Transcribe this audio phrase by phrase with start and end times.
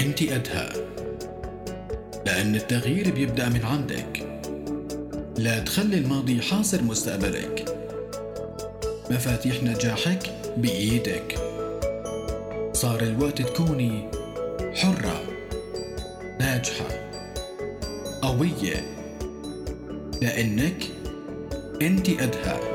[0.00, 0.72] انت قدها
[2.26, 4.26] لأن التغيير بيبدأ من عندك.
[5.38, 7.76] لا تخلي الماضي حاصر مستقبلك.
[9.10, 11.38] مفاتيح نجاحك بإيدك.
[12.72, 14.10] صار الوقت تكوني
[14.74, 15.22] حرة
[16.40, 16.86] ناجحة
[18.22, 18.84] قوية.
[20.22, 20.84] لأنك
[21.82, 22.69] انت قدها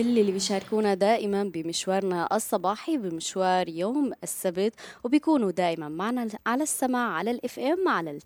[0.00, 7.30] لكل اللي بيشاركونا دائما بمشوارنا الصباحي بمشوار يوم السبت وبيكونوا دائما معنا على السماع على
[7.30, 8.20] الإف إم على ال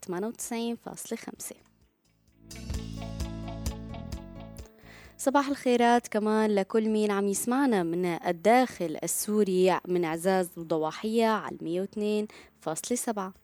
[0.91, 1.53] 98.5
[5.19, 11.87] صباح الخيرات كمان لكل مين عم يسمعنا من الداخل السوري من عزاز وضواحية على
[12.67, 13.44] 102.7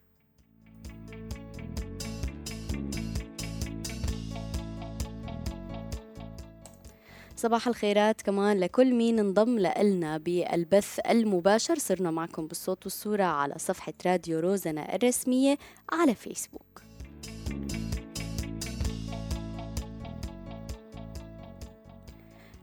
[7.41, 11.77] صباح الخيرات كمان لكل مين انضم لنا بالبث المباشر.
[11.77, 15.57] صرنا معكم بالصوت والصورة على صفحة راديو روزنا الرسمية
[15.91, 16.81] على فيسبوك.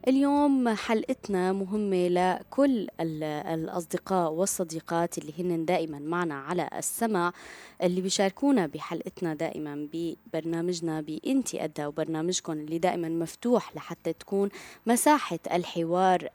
[0.08, 7.32] اليوم حلقتنا مهمة لكل الأصدقاء والصديقات اللي هن دائما معنا على السمع
[7.82, 14.48] اللي بيشاركونا بحلقتنا دائما ببرنامجنا بإنتي أدى وبرنامجكم اللي دائما مفتوح لحتى تكون
[14.86, 16.28] مساحة الحوار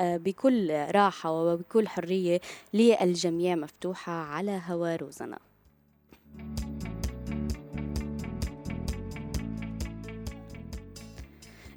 [0.00, 2.40] بكل راحة وبكل حرية
[2.74, 5.38] للجميع مفتوحة على هوا روزنا.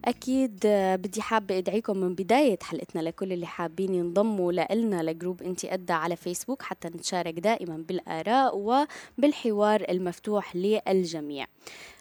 [0.08, 0.60] أكيد
[0.96, 6.62] بدي حابة أدعيكم من بداية حلقتنا لكل اللي حابين ينضموا لنا لجروب أدى على فيسبوك
[6.62, 11.46] حتى نتشارك دائما بالآراء وبالحوار المفتوح للجميع.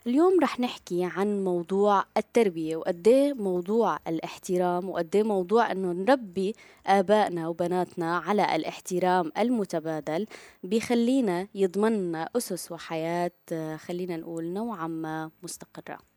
[0.07, 6.55] اليوم رح نحكي عن موضوع التربية وقديه موضوع الاحترام وقديه موضوع أنه نربي
[6.87, 10.27] آبائنا وبناتنا على الاحترام المتبادل
[10.63, 13.33] بيخلينا يضمننا أسس وحياة
[13.77, 16.16] خلينا نقول نوعا ما مستقرة.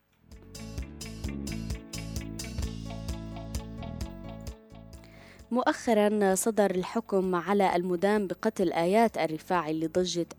[5.51, 10.33] مؤخرا صدر الحكم على المدان بقتل آيات الرفاعي اللي ضجت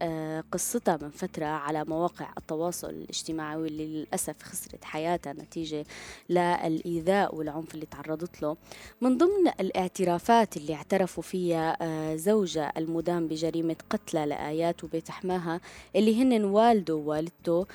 [0.52, 5.84] قصتها من فترة على مواقع التواصل الاجتماعي واللي للأسف خسرت حياتها نتيجة
[6.28, 8.56] للإيذاء والعنف اللي تعرضت له.
[9.00, 11.76] من ضمن الاعترافات اللي اعترفوا فيها
[12.16, 15.60] زوجة المدان بجريمة قتلى لآيات وبيت حماها
[15.96, 17.66] اللي هن والده ووالدته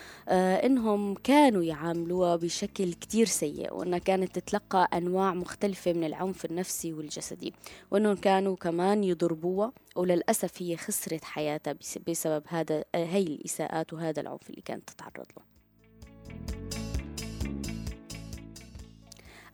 [0.66, 7.25] إنهم كانوا يعاملوها بشكل كتير سيء وإنها كانت تتلقى أنواع مختلفة من العنف النفسي والجسدي.
[7.32, 7.54] الجسدي
[7.92, 11.76] وإنهم كانوا كمان يضربوها وللأسف هي خسرت حياتها
[12.08, 16.85] بسبب هذا هي الإساءات وهذا العنف اللي كانت تتعرض له.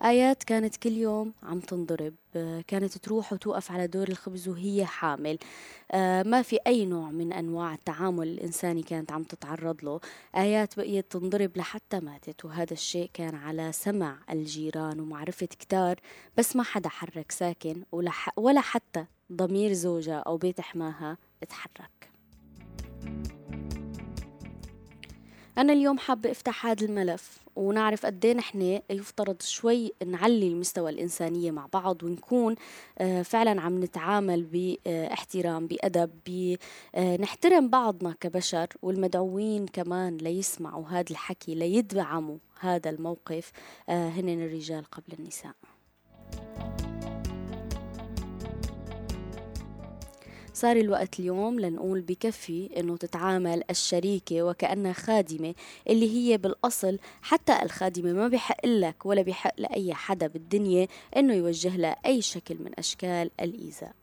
[0.04, 2.14] آيات كانت كل يوم عم تنضرب
[2.68, 5.38] كانت تروح وتوقف على دور الخبز وهي حامل.
[6.26, 10.00] ما في أي نوع من أنواع التعامل الإنساني كانت عم تتعرض له.
[10.36, 16.00] آيات بقيت تنضرب لحتى ماتت وهذا الشيء كان على سمع الجيران ومعرفة كتار
[16.38, 17.84] بس ما حدا حرك ساكن
[18.38, 21.18] ولا حتى ضمير زوجها أو بيت حماها
[21.50, 22.12] تحرك
[25.62, 31.52] أنا اليوم حابة أفتح هذا الملف ونعرف قد إيه نحن يفترض شوي نعلي المستوى الإنسانية
[31.52, 32.56] مع بعض ونكون
[33.24, 36.58] فعلا عم نتعامل باحترام بأدب
[36.98, 43.52] نحترم بعضنا كبشر والمدعوين كمان ليسمعوا هذا الحكي ليدعموا هذا الموقف
[43.90, 45.54] هن الرجال قبل النساء.
[50.54, 55.54] صار الوقت اليوم لنقول بكفي إنه تتعامل الشريكة وكأنها خادمة
[55.90, 60.88] اللي هي بالأصل حتى الخادمة ما بحق لك ولا بحق لأي حدا بالدنيا
[61.18, 63.96] إنه يوجه لها أي شكل من أشكال الإيذاء.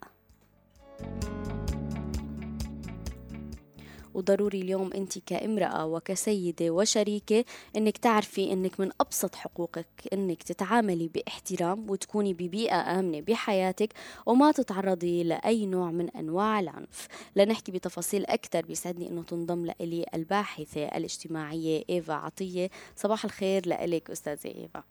[4.19, 7.45] وضروري اليوم أنت كامرأة وكسيدة وشريكة
[7.77, 13.93] إنك تعرفي إنك من أبسط حقوقك إنك تتعاملي باحترام وتكوني ببيئة آمنة بحياتك
[14.27, 17.09] وما تتعرضي لأي نوع من أنواع العنف.
[17.37, 22.71] لنحكي بتفاصيل أكثر بيسعدني إنه تنضم لإلي الباحثة الاجتماعية إيفا عطية.
[22.97, 24.85] صباح الخير لإلك أستاذة إيفا.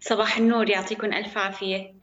[0.00, 1.99] صباح النور يعطيكم ألف عافية.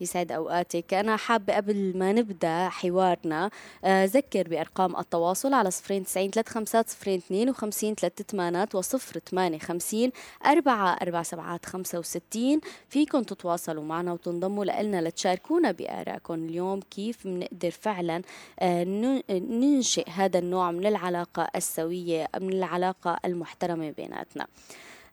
[0.00, 0.94] يسعد أوقاتك.
[0.94, 3.50] أنا حابة قبل ما نبدأ حوارنا
[3.84, 9.20] آه، ذكر بأرقام التواصل على صفرين تسعين ثلاث خمسات صفرين اثنين وخمسين ثلاث ثمانات وصفر
[9.30, 10.12] ثمانية خمسين
[10.46, 12.60] أربعة أربع سبعات خمسة وستين.
[12.88, 18.22] فيكم تتواصلوا معنا وتنضموا لنا لتشاركونا بآرائكم اليوم كيف بنقدر فعلا
[18.60, 18.84] آه،
[19.30, 24.46] ننشئ هذا النوع من العلاقة السوية من العلاقة المحترمة بيناتنا.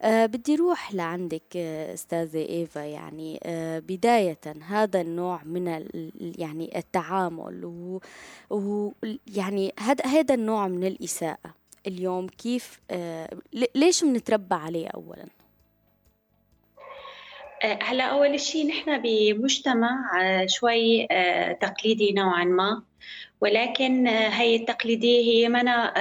[0.04, 2.80] أه بدي روح لعندك آه، أستاذة إيفا.
[2.80, 5.88] يعني أه بداية هذا النوع من
[6.38, 7.66] يعني التعامل
[8.50, 11.54] ويعني هذا هذا النوع من الإساءة
[11.88, 12.80] اليوم كيف
[13.76, 15.26] ليش بنتربى عليه اولا؟
[17.64, 21.08] آه، هلا أول شيء نحن بمجتمع آه، شوي
[21.62, 22.84] تقليدي نوعا ما.
[23.42, 26.00] ولكن هي التقليدية هي منا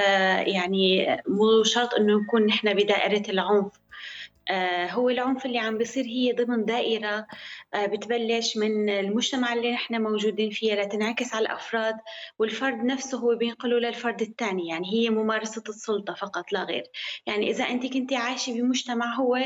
[0.48, 3.66] يعني مو شرط إنه نكون نحن بدائرة العنف.
[3.66, 3.81] آه،
[4.90, 7.26] هو العنف اللي عم بيصير هي ضمن دائرة
[7.74, 11.94] آه، بتبلش من المجتمع اللي نحن موجودين فيه لتنعكس على الأفراد
[12.38, 16.84] والفرد نفسه هو بينقله للفرد الثاني يعني هي ممارسة السلطة فقط لا غير.
[17.26, 19.36] يعني إذا أنت كنت عايشة بمجتمع هو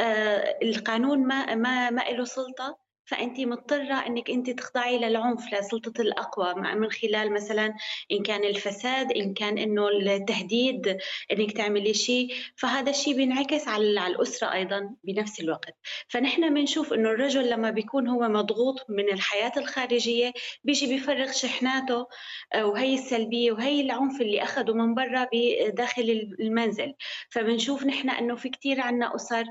[0.00, 6.54] آه، القانون ما ما ما له سلطة فانت مضطرة إنك انت تخضعي للعنف لسلطة الأقوى
[6.54, 7.74] من خلال مثلا
[8.12, 10.98] إن كان الفساد إن كان إنه التهديد
[11.32, 12.34] إنك تعملي شيء.
[12.56, 15.76] فهذا الشيء بينعكس على على الأسرة أيضا بنفس الوقت.
[16.08, 20.32] فنحن بنشوف إنه الرجل لما بيكون هو مضغوط من الحياة الخارجية
[20.64, 22.06] بيجي بيفرغ شحناته
[22.54, 25.28] آه، وهي السلبية وهي العنف اللي اخذه من برا
[25.68, 26.94] داخل المنزل.
[27.30, 29.44] فبنشوف نحن إنه في كثير عندنا أسر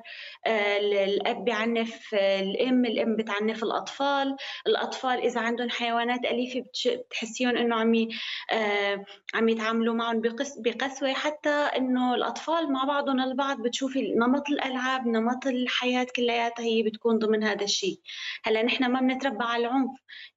[0.46, 4.36] آه، الأب بيعنف الأم الأم بتعنف في الأطفال.
[4.68, 8.08] الأطفال إذا عندهم حيوانات أليفة بتحسيهم إنه عم
[8.52, 10.22] آه عم يتعاملوا معهم
[10.58, 11.14] بقسوة.
[11.14, 17.44] حتى إنه الأطفال مع بعضهم البعض بتشوفي نمط الألعاب نمط الحياة كلياتها هي بتكون ضمن
[17.44, 18.00] هذا الشيء.
[18.44, 19.92] هلأ نحن ما بنتربى على العنف.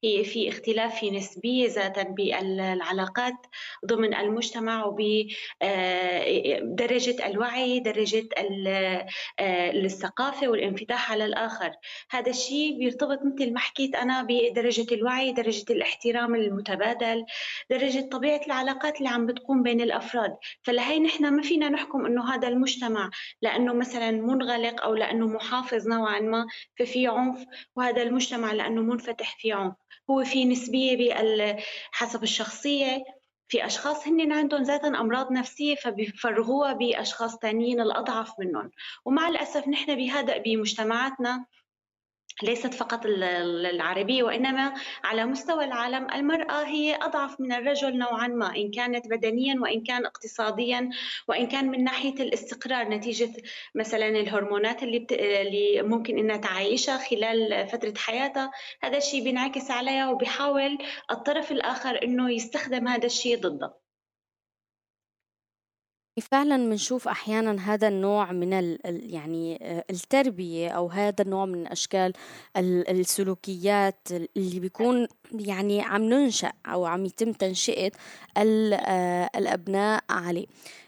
[0.05, 3.35] هي في اختلاف في نسبية ذاتا بالعلاقات
[3.87, 5.37] ضمن المجتمع وبدرجة
[7.23, 11.73] آه، الوعي درجة آه، الثقافة والانفتاح على الآخر.
[12.11, 17.25] هذا الشيء بيرتبط مثل ما حكيت أنا بدرجة الوعي درجة الاحترام المتبادل
[17.71, 20.37] درجة طبيعة العلاقات اللي عم بتقوم بين الأفراد.
[20.63, 23.11] فلهي نحن ما فينا نحكم أنه هذا المجتمع
[23.43, 26.47] لأنه مثلا منغلق أو لأنه محافظ نوعا ما
[26.79, 27.45] ففي عنف
[27.77, 29.75] وهذا المجتمع لأنه منفتح في عنف.
[30.11, 31.17] هو في نسبية
[31.93, 33.05] حسب الشخصية
[33.49, 38.71] في أشخاص هن عندهم ذاتا أمراض نفسية فبيفرغوها بأشخاص تانيين الأضعف منهم.
[39.05, 41.47] ومع الأسف نحن بهذا بمجتمعاتنا
[42.43, 44.75] ليست فقط العربية وإنما
[45.05, 50.07] على مستوى العالم المرأة هي أضعف من الرجل نوعا ما إن كانت بدنيا وإن كان
[50.07, 50.91] اقتصاديا
[51.29, 53.33] وإن كان من ناحية الاستقرار نتيجة
[53.75, 55.13] مثلا الهرمونات اللي, بت...
[55.13, 58.51] اللي ممكن إنها تعيشها خلال فترة حياتها.
[58.83, 60.79] هذا الشيء بينعكس عليها وبيحاول
[61.11, 63.86] الطرف الآخر إنه يستخدم هذا الشيء ضده
[66.21, 68.79] فعلا بنشوف أحيانا هذا النوع من ال
[69.15, 72.13] يعني آه، التربية أو هذا النوع من أشكال
[72.57, 77.91] السلوكيات اللي بيكون يعني عم ننشأ أو عم يتم تنشئة
[78.37, 80.47] آه، الأبناء عليه.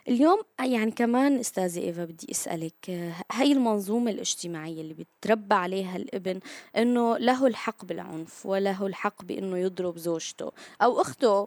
[0.09, 6.41] اليوم يعني كمان أستاذة إيفا بدي أسألك آه، هاي المنظومة الاجتماعية اللي بتربى عليها الابن
[6.77, 10.53] إنه له الحق بالعنف وله الحق بإنه يضرب زوجته
[10.83, 11.47] أو أخته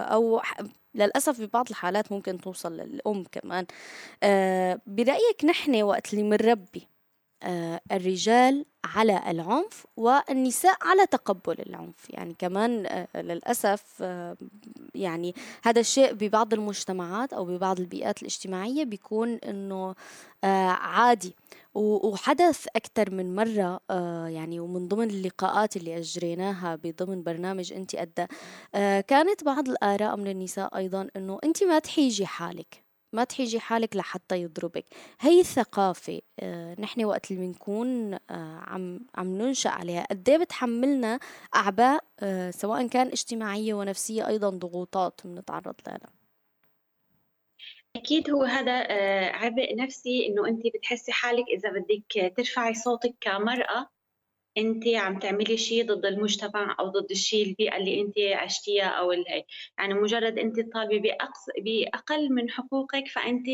[0.00, 0.40] أو
[0.94, 3.66] للأسف ببعض الحالات ممكن توصل للأم كمان.
[4.22, 6.89] آه برأيك نحن وقت اللي منربي آه
[7.92, 12.10] الرجال على العنف والنساء على تقبل العنف.
[12.10, 14.36] يعني كمان آه للأسف آه
[14.94, 19.94] يعني هذا الشيء ببعض المجتمعات أو ببعض البيئات الاجتماعية بيكون آه
[20.70, 21.34] عادي.
[21.74, 28.26] وحدث أكثر من مرة آه يعني ومن ضمن اللقاءات اللي أجريناها بضمن برنامج أنت أدى
[28.74, 32.89] آه كانت بعض الآراء من النساء أيضا أنه أنت ما تحيجي حالك.
[33.12, 34.84] ما تحيجي حالك لحتى يضربك.
[35.20, 38.20] هي الثقافة آه نحن وقت اللي بنكون آه
[38.66, 41.20] عم عم ننشأ عليها قد إيه بتحملنا
[41.56, 46.00] أعباء آه سواء كان اجتماعية ونفسية أيضا ضغوطات بنتعرض لها.
[47.96, 48.72] أكيد هو هذا
[49.32, 53.90] عبء نفسي إنه أنت بتحسي حالك إذا بدك ترفعي صوتك كمرأة.
[54.58, 59.44] أنت عم تعملي شيء ضد المجتمع أو ضد الشيء البيئة اللي أنت عشتيها أو الهي
[59.78, 63.46] يعني مجرد أنت تطالبي بأقص بأقل من حقوقك فأنت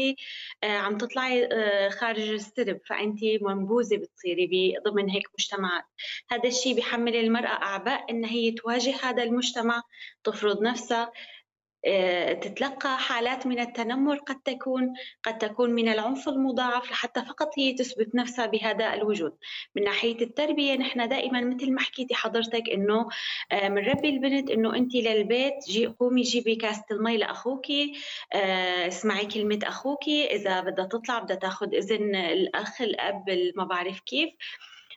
[0.64, 2.80] آه، عم تطلعي آه، خارج السرب.
[2.86, 5.84] فأنت منبوذة بتصيري ضمن هيك مجتمعات.
[6.30, 9.82] هذا الشيء بيحمل المرأة أعباء إن هي تواجه هذا المجتمع
[10.24, 11.12] تفرض نفسها.
[12.40, 18.14] تتلقى حالات من التنمر قد تكون قد تكون من العنف المضاعف لحتى فقط هي تثبت
[18.14, 19.36] نفسها بهذا الوجود.
[19.74, 23.08] من ناحية التربية نحن دائما مثل ما حكيتي حضرتك إنه
[23.52, 27.66] بنربي البنت إنه أنت للبيت جي قومي جيبي كاسة المي لاخوك
[28.32, 34.30] اسمعي كلمة أخوك إذا بدها تطلع بدها تاخذ إذن الأخ الأب ما بعرف كيف.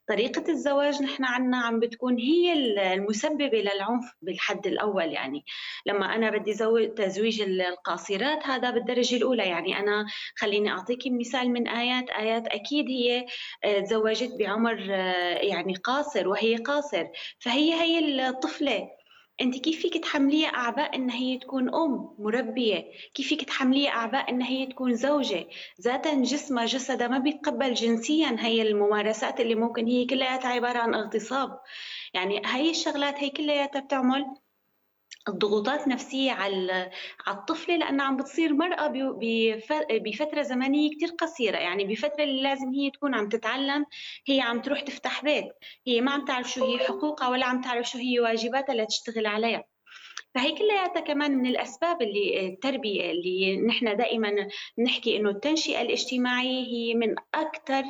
[0.10, 2.54] طريقة الزواج نحن عنا عم بتكون هي
[2.94, 5.46] المسببة للعنف بالحد الأول يعني.
[5.86, 9.80] لما أنا بدي زوج تزويج القاصرات هذا بالدرجة الأولى يعني.
[9.80, 12.10] أنا خليني أعطيك مثال من آيات.
[12.10, 13.26] آيات أكيد هي
[13.64, 17.06] آه، تزوجت بعمر آه، يعني قاصر وهي قاصر.
[17.40, 18.99] فهي هي الطفلة.
[19.42, 24.42] أنت كيف فيك تحمليها اعباء إن هي تكون أم مربية؟ كيف فيك تحمليها اعباء إن
[24.42, 25.48] هي تكون زوجة؟
[25.82, 31.60] ذاتا جسمها جسدها ما بيتقبل جنسيا هي الممارسات اللي ممكن هي كلها عبارة عن اغتصاب.
[32.14, 34.26] يعني هي الشغلات هي كلها بتعمل
[35.30, 36.92] الضغوطات نفسية على
[37.28, 38.94] على الطفلة لأنها عم بتصير مرأة
[39.92, 41.58] بفترة زمنية كتير قصيرة.
[41.58, 43.86] يعني بفترة اللي لازم هي تكون عم تتعلم
[44.28, 45.46] هي عم تروح تفتح بيت.
[45.88, 49.64] هي ما عم تعرف شو هي حقوقها ولا عم تعرف شو هي واجباتها لتشتغل عليها.
[50.36, 54.32] فهي كلياتها كمان من الأسباب اللي التربية اللي نحن دائما
[54.80, 57.84] نحكي إنه التنشئة الاجتماعية هي من أكثر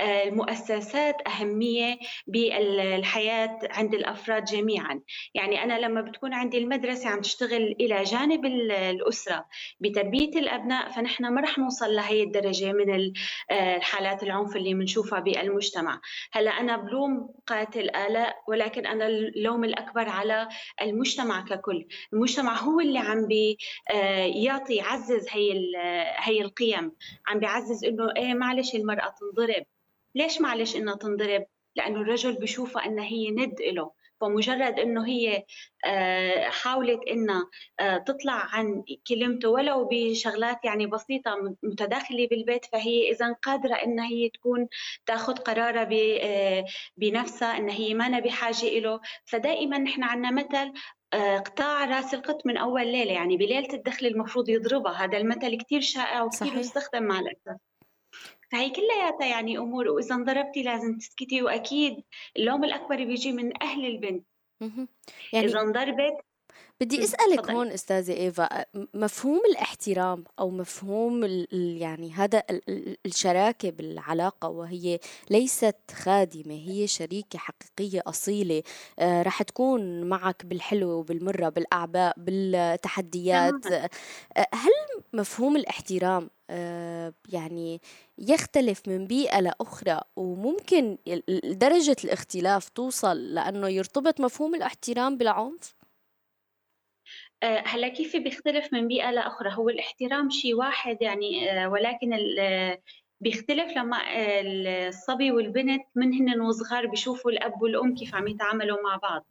[0.00, 5.00] آه، المؤسسات أهمية بالحياة عند الأفراد جميعا،
[5.34, 9.46] يعني أنا لما بتكون عندي المدرسة عم تشتغل إلى جانب الأسرة
[9.80, 13.12] بتربية الأبناء فنحن ما رح نوصل لهي الدرجة من
[13.50, 16.00] آه، الحالات العنف اللي بنشوفها بالمجتمع،
[16.32, 20.48] هلأ أنا بلوم قاتل آلاء ولكن أنا اللوم الأكبر على
[20.82, 21.69] المجتمع ككل.
[22.12, 25.72] المجتمع هو اللي عم بيعطي آه، يعزز هي
[26.16, 26.92] هي القيم.
[27.26, 29.64] عم بيعزز إنه إيه معلش المرأة تنضرب.
[30.14, 31.46] ليش معلش إنها تنضرب؟
[31.76, 35.44] لأنه الرجل بشوفها إنها هي ند له فمجرد إنه هي
[35.84, 37.50] آه، حاولت إنها
[37.80, 44.28] آه، تطلع عن كلمته ولو بشغلات يعني بسيطة متداخلة بالبيت فهي إذا قادرة إنها هي
[44.28, 44.68] تكون
[45.06, 45.88] تاخذ قرارها
[46.96, 50.72] بنفسها إنها هي ما بحاجة له فدائما نحن عندنا مثل
[51.14, 55.04] قطاع راس القط من أول ليلة يعني بليلة الدخل المفروض يضربها.
[55.04, 57.60] هذا المثل كثير شائع وكثير مستخدم مع الأسف.
[58.52, 62.02] فهي كلياتها يعني أمور وإذا انضربتي لازم تسكتي وأكيد
[62.36, 64.26] اللوم الأكبر بيجي من أهل البنت.
[65.32, 66.16] يعني إذا انضربت
[66.80, 67.54] بدي أسألك فضل.
[67.54, 74.98] هون أستاذة إيفا مفهوم الاحترام أو مفهوم ال يعني هذا ال الشراكة بالعلاقة وهي
[75.30, 78.62] ليست خادمة هي شريكة حقيقية أصيلة
[78.98, 83.90] آه رح تكون معك بالحلو وبالمرة بالأعباء بالتحديات آه
[84.54, 87.80] هل مفهوم الاحترام آه يعني
[88.18, 90.98] يختلف من بيئة لأخرى وممكن
[91.44, 95.79] درجة الاختلاف توصل لأنه يرتبط مفهوم الاحترام بالعنف؟
[97.42, 102.12] آه، هلا كيف بيختلف من بيئة لأخرى؟ هو الاحترام شيء واحد يعني آه، ولكن
[103.20, 103.98] بيختلف لما
[104.88, 109.26] الصبي والبنت من هن وصغار بيشوفوا الأب والأم كيف عم يتعاملوا مع بعض.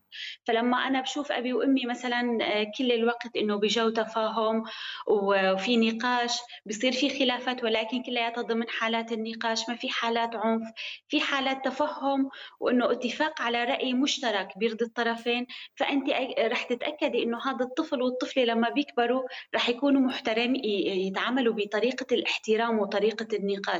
[0.45, 4.63] فلما أنا بشوف أبي وأمي مثلا آه، كل الوقت إنه بجو تفاهم
[5.07, 10.67] وفي نقاش بصير في خلافات ولكن كلياتها ضمن حالات النقاش ما في حالات عنف
[11.07, 12.29] في حالات تفهم
[12.59, 15.47] وإنه اتفاق على رأي مشترك بيرضي الطرفين.
[15.75, 19.23] فأنت رح تتأكدي إنه هذا الطفل والطفلة لما بيكبروا
[19.55, 20.65] رح يكونوا محترمين
[21.05, 23.78] يتعاملوا بطريقة الاحترام وطريقة النقاش.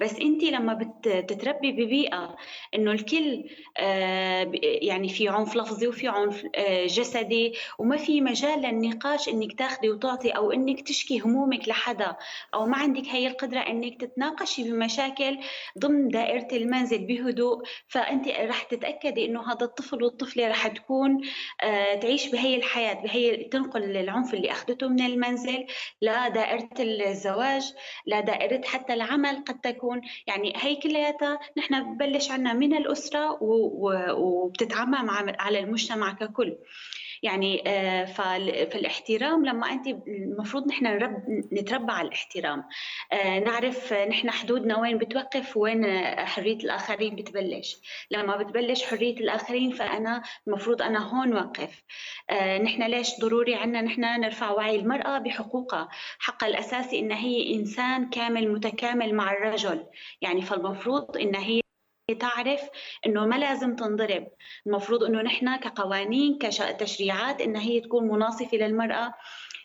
[0.00, 2.36] بس أنت لما بتتربي ببيئة
[2.74, 3.44] إنه الكل
[3.78, 9.90] آه، يعني في عنف لفظي وفي عنف آه، جسدي وما في مجال للنقاش إنك تاخذي
[9.90, 12.16] وتعطي أو إنك تشكي همومك لحدا
[12.54, 15.38] أو ما عندك هي القدرة إنك تتناقشي بمشاكل
[15.78, 17.62] ضمن دائرة المنزل بهدوء.
[17.88, 21.20] فأنت رح تتأكدي إنه هذا الطفل والطفلة رح تكون
[21.62, 25.66] آه، تعيش بهي الحياة بهي تنقل العنف اللي أخذته من المنزل
[26.02, 27.72] لدائره الزواج
[28.06, 29.33] لدائره حتى العمل.
[29.34, 33.38] قد تكون يعني هي كلياتها نحن ببلش عنا من الأسرة
[34.12, 36.56] وبتتعمم على المجتمع ككل.
[37.24, 40.86] يعني آه، فالاحترام لما انت المفروض نحن
[41.52, 42.64] نتربى على الاحترام.
[43.12, 45.86] آه، نعرف نحن حدودنا وين بتوقف وين
[46.18, 47.76] حرية الآخرين بتبلش.
[48.10, 51.82] لما بتبلش حرية الآخرين فأنا المفروض أنا هون وقف.
[52.30, 55.88] آه، نحن ليش ضروري عنا نحن نرفع وعي المرأة بحقوقها؟
[56.18, 59.86] حقها الاساسي انها هي إنسان كامل متكامل مع الرجل.
[60.20, 61.63] يعني فالمفروض إن هي
[62.14, 62.60] تعرف
[63.06, 64.26] إنه ما لازم تنضرب.
[64.66, 69.14] المفروض إنه نحن كقوانين كتشريعات انها هي تكون مناصفة للمرأة.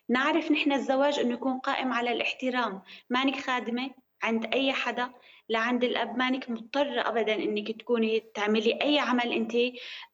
[0.10, 2.82] نعرف نحن الزواج إنه يكون قائم على الاحترام.
[3.10, 3.90] مانك خادمة
[4.24, 5.10] عند أي حدا.
[5.50, 9.54] لعند الأب مانك مضطرة ابدا إنك تكوني تعملي أي عمل أنت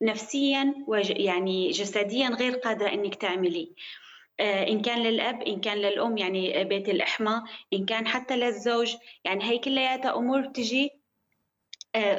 [0.01, 3.67] نفسيا وج يعني جسديا غير قادرة إنك تعمليه
[4.39, 7.41] إن كان للأب إن كان للأم يعني بيت الإحمى
[7.73, 8.95] إن كان حتى للزوج.
[9.25, 10.89] يعني هي كلياتها أمور بتجي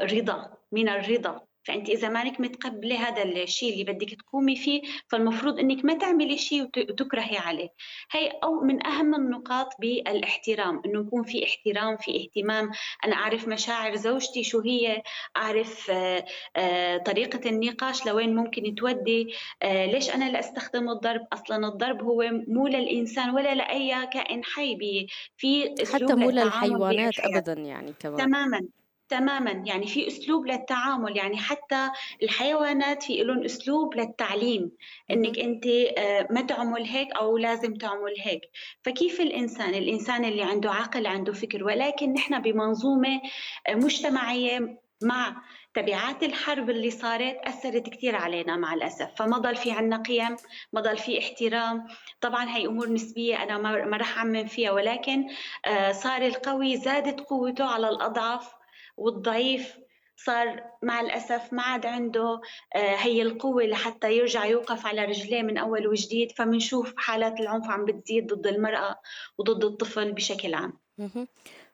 [0.03, 1.41] رضا من الرضا.
[1.67, 6.63] فأنت إذا مانك متقبلة هذا الشيء اللي بدك تقومي فيه فالمفروض إنك ما تعملي شيء
[6.63, 7.69] وتكرهي عليه.
[8.11, 12.71] هي أو من أهم النقاط بالاحترام إنه يكون في احترام في اهتمام.
[13.05, 15.03] أنا أعرف مشاعر زوجتي شو هي
[15.37, 16.25] أعرف آه،
[16.57, 22.25] آه، طريقة النقاش لوين ممكن تودي آه، ليش أنا لا أستخدم الضرب؟ أصلا الضرب هو
[22.49, 25.07] مو للإنسان ولا لأي كائن حي
[25.37, 28.17] في حتى مو للحيوانات ابدا يعني كمان.
[28.17, 28.69] تماما.
[29.09, 29.63] تماما.
[29.67, 31.17] يعني في أسلوب للتعامل.
[31.17, 31.91] يعني حتى
[32.23, 34.73] الحيوانات في لهم أسلوب للتعليم.
[35.11, 35.67] إنك أنت
[35.99, 38.43] آه، ما تعمل هيك أو لازم تعمل هيك.
[38.83, 41.65] فكيف الإنسان؟ الإنسان اللي عنده عقل عنده فكر.
[41.65, 43.21] ولكن نحن بمنظومة
[43.69, 45.43] آه، مجتمعية مع
[45.75, 49.09] تبعات الحرب اللي صارت أثرت كثير علينا مع الأسف.
[49.17, 50.37] فما ضل في عنا قيم
[50.73, 51.87] ما ضل في احترام.
[52.21, 54.71] طبعا هي أمور نسبية أنا ما رح أعمم فيها.
[54.71, 55.27] ولكن
[55.67, 58.56] آه، صار القوي زادت قوته على الأضعف.
[58.97, 59.79] والضعيف
[60.17, 62.41] صار مع الأسف ما عاد عنده
[62.77, 66.33] آه، هي القوة لحتى يرجع يوقف على رجليه من أول وجديد.
[66.33, 69.01] فمنشوف حالات العنف عم بتزيد ضد المرأة
[69.39, 70.86] وضد الطفل بشكل عام.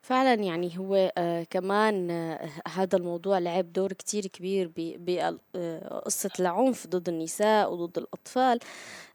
[0.02, 6.86] فعلا يعني هو آه كمان آه هذا الموضوع لعب دور كتير كبير بقصة آه العنف
[6.86, 8.58] ضد النساء وضد الأطفال.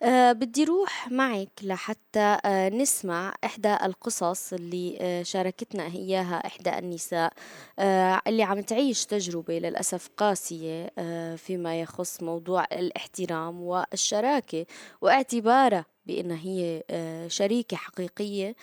[0.03, 7.33] آه بدي روح معك لحتى آه نسمع إحدى القصص اللي آه شاركتنا إياها إحدى النساء
[7.79, 14.65] آه اللي عم تعيش تجربة للأسف قاسية آه فيما يخص موضوع الاحترام والشراكة
[15.01, 18.55] واعتبارها بأنها هي آه شريكة حقيقية.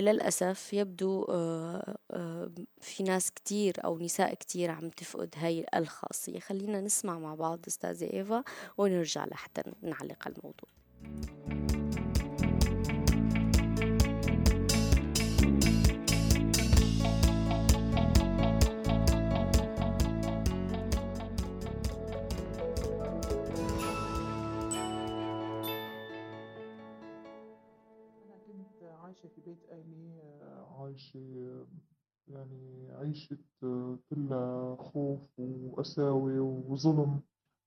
[0.00, 6.38] للأسف يبدو آه آه في ناس كتير أو نساء كتير عم تفقد هاي الخاصية.
[6.38, 8.44] خلينا نسمع مع بعض أستاذة إيفا
[8.78, 10.68] ونرجع لحتى نعلق الموضوع.
[29.26, 31.66] عايشة في بيت أهلي آه، عايشة
[32.28, 37.20] يعني عيشة آه، كلها خوف وقساوة وظلم.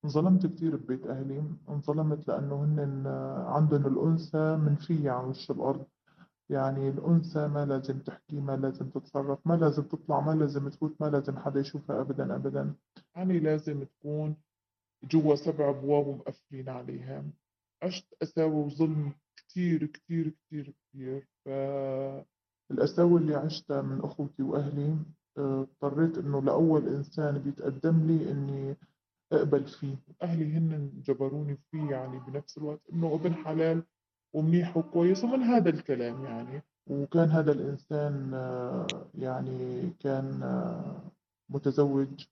[0.06, 1.43] انظلمت كتير ببيت أهلي.
[1.69, 5.86] انظلمت لأنه هن آه، عندهم الأنثى منفية عن وش الأرض.
[6.50, 11.06] يعني الأنثى ما لازم تحكي ما لازم تتصرف ما لازم تطلع ما لازم تفوت ما
[11.06, 12.74] لازم حدا يشوفها أبدا أبدا.
[13.15, 14.36] يعني لازم تكون
[15.04, 17.26] جوا سبع أبواب ومقفلين عليها.
[17.84, 19.13] عشت قساوة وظلم
[19.50, 21.28] كتير كتير كتير كتير.
[21.45, 24.95] فالقساوة اللي عشتها من أخوتي وأهلي
[25.38, 28.75] آه، اضطريت إنه لأول إنسان بيتقدم لي إني
[29.32, 29.95] أقبل فيه.
[30.21, 33.84] أهلي هن جبروني فيه يعني بنفس الوقت إنه ابن حلال
[34.34, 36.62] ومنيح وكويس ومن هذا الكلام يعني.
[36.88, 41.12] وكان هذا الإنسان آه، يعني كان آه،
[41.49, 42.25] متزوج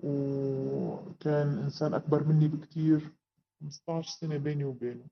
[0.00, 3.12] وكان إنسان أكبر مني بكتير
[3.60, 5.04] 15 سنة بيني وبينه.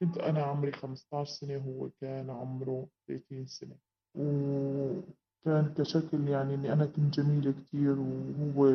[0.00, 3.76] كنت أنا عمري 15 سنة وهو كان عمره 30 سنة.
[4.14, 8.66] وكان كشكل يعني إني أنا كنت جميلة كتير وهو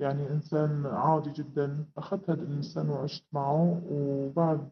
[0.00, 1.86] يعني إنسان عادي جدا.
[1.96, 4.68] أخذت هذا الإنسان وعشت معه وبعد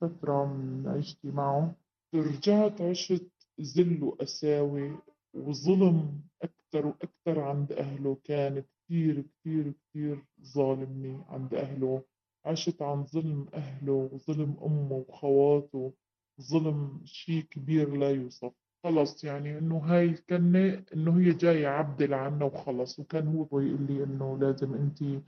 [0.00, 1.74] فترة من عيشتي معه
[2.14, 3.30] رجعت عشت
[3.60, 4.98] ذل وقساوة
[5.34, 8.16] وظلم أكثر وأكثر عند أهله.
[8.24, 12.02] كان كتير كتير كتير ظالمني عند أهله.
[12.46, 15.92] عشت عن ظلم أهله وظلم أمه وخواته
[16.40, 18.52] ظلم شيء كبير لا يوصف.
[18.84, 22.98] خلص يعني إنه هاي الكلمة إنه هي جاية عبدل عنا وخلص.
[22.98, 25.22] وكان هو يقول لي إنه لازم انت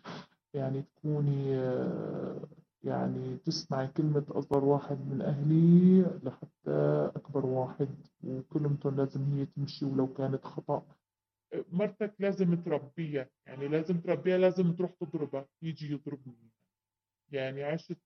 [0.55, 1.51] يعني تكوني
[2.85, 7.89] يعني تسمعي كلمة أصغر واحد من أهلي لحتى أكبر واحد
[8.25, 10.83] وكلمته لازم هي تمشي ولو كانت خطأ.
[11.73, 16.51] مرتك لازم تربيها يعني لازم تربيها لازم تروح تضربها يجي يضربني.
[17.33, 17.99] يعني عشت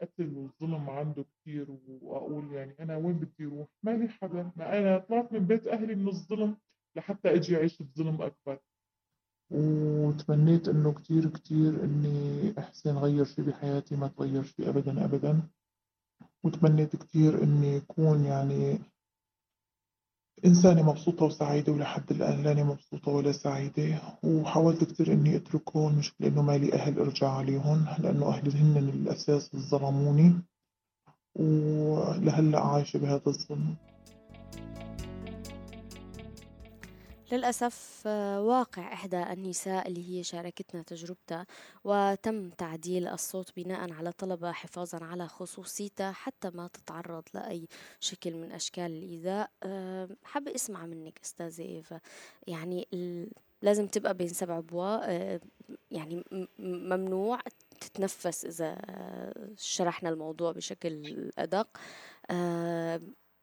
[0.00, 1.66] قتل والظلم عنده كتير
[2.00, 6.08] وأقول يعني أنا وين بدي أروح؟ مالي حدا، ما أنا طلعت من بيت أهلي من
[6.08, 6.56] الظلم
[6.96, 8.58] لحتى أجي أعيش بظلم أكبر.
[9.50, 15.42] وتمنيت إنه كتير كتير إني أحسن غير شي بحياتي ما تغير شي أبدا أبدا
[16.44, 18.78] وتمنيت كتير إني أكون يعني
[20.44, 26.42] إنسانة مبسوطة وسعيدة ولحد الآن لاني مبسوطة ولا سعيدة وحاولت كتير إني أتركهم مش لأنه
[26.42, 30.32] مالي أهل أرجع عليهم لأنه أهلي هن الأساس ظلموني
[31.34, 33.76] ولهلأ عايشة بهذا الظلم.
[37.32, 41.46] للأسف آه، واقع إحدى النساء اللي هي شاركتنا تجربتها
[41.84, 47.68] وتم تعديل الصوت بناء على طلبها حفاظا على خصوصيتها حتى ما تتعرض لأي
[48.00, 49.50] شكل من أشكال الإيذاء.
[49.62, 52.00] آه، حابة أسمع منك أستاذة إيفا.
[52.46, 52.88] يعني
[53.62, 55.40] لازم تبقى بين سبع أبواء آه،
[55.90, 56.24] يعني
[56.58, 57.38] ممنوع
[57.80, 58.78] تتنفس إذا
[59.56, 61.68] شرحنا الموضوع بشكل أدق.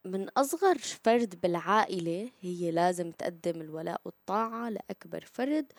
[0.06, 5.72] من أصغر فرد بالعائلة هي لازم تقدم الولاء والطاعة لأكبر فرد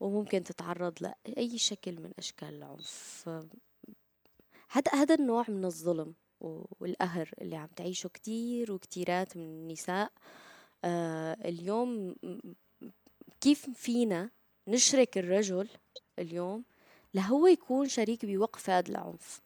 [0.00, 0.94] وممكن تتعرض
[1.26, 3.28] لأي شكل من أشكال العنف.
[4.70, 6.14] هذا هذا النوع من الظلم
[6.80, 10.12] والقهر اللي عم تعيشه كتير وكتيرات من النساء.
[10.84, 12.14] آه اليوم
[13.40, 14.30] كيف فينا
[14.68, 15.68] نشرك الرجل
[16.18, 16.64] اليوم
[17.14, 19.42] لهو يكون شريك بوقف هذا العنف؟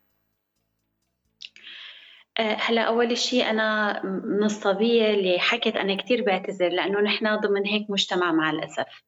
[2.39, 7.91] هلا أول شيء أنا من الصبية اللي حكت أنا كثير بعتذر لأنه نحن ضمن هيك
[7.91, 9.03] مجتمع مع الأسف.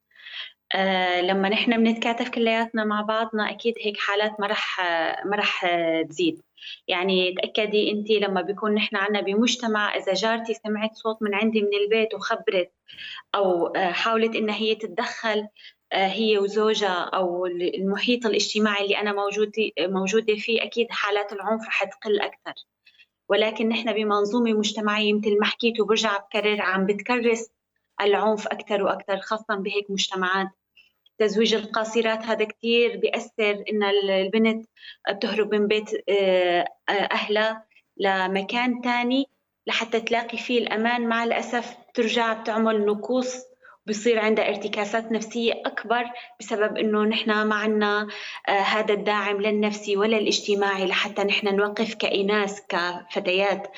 [0.74, 4.80] أه لما نحن بنتكاتف كلياتنا مع بعضنا أكيد هيك حالات ما رح
[5.24, 5.66] ما رح
[6.08, 6.42] تزيد.
[6.88, 11.74] يعني تأكدي أنت لما بيكون نحن عنا بمجتمع إذا جارتي سمعت صوت من عندي من
[11.84, 12.72] البيت وخبرت
[13.34, 15.48] أو آه، حاولت إنها هي تتدخل
[15.92, 21.84] آه، هي وزوجها أو المحيط الاجتماعي اللي أنا موجوده موجودة فيه أكيد حالات العنف رح
[21.84, 22.54] تقل أكثر.
[23.28, 27.50] ولكن نحن بمنظومة مجتمعية مثل ما حكيت وبرجع بكرر عم بتكرس
[28.00, 30.48] العنف أكثر وأكثر خاصة بهيك مجتمعات.
[31.18, 34.66] تزويج القاصرات هذا كثير بيأثر إن البنت
[35.10, 39.28] بتهرب من بيت آه، أهلها لمكان تاني
[39.66, 41.08] لحتى تلاقي فيه الأمان.
[41.08, 43.48] مع الأسف ترجع بتعمل نقوص
[43.88, 46.04] بصير عندها ارتكاسات نفسية أكبر
[46.40, 48.08] بسبب إنه نحن ما عنا
[48.48, 53.68] آه هذا الداعم لا النفسي ولا الاجتماعي لحتى نحن نوقف كإناث كفتيات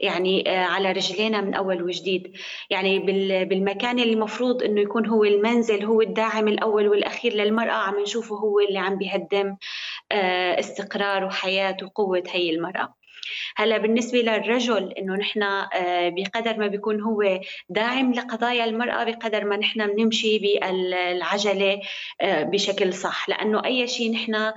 [0.00, 2.36] يعني آه على رجلينا من أول وجديد.
[2.70, 2.98] يعني
[3.44, 8.60] بالمكان اللي المفروض إنه يكون هو المنزل هو الداعم الأول والأخير للمرأة عم نشوفه هو
[8.60, 9.56] اللي عم بيهدم
[10.12, 12.94] آه استقرار وحياة وقوة هي المرأة.
[13.56, 19.56] هلا بالنسبة للرجل إنه نحن آه، بقدر ما بيكون هو داعم لقضايا المرأة بقدر ما
[19.56, 21.80] نحن بنمشي بالعجلة
[22.20, 23.28] آه، بشكل صح.
[23.28, 24.52] لأنه أي شيء نحن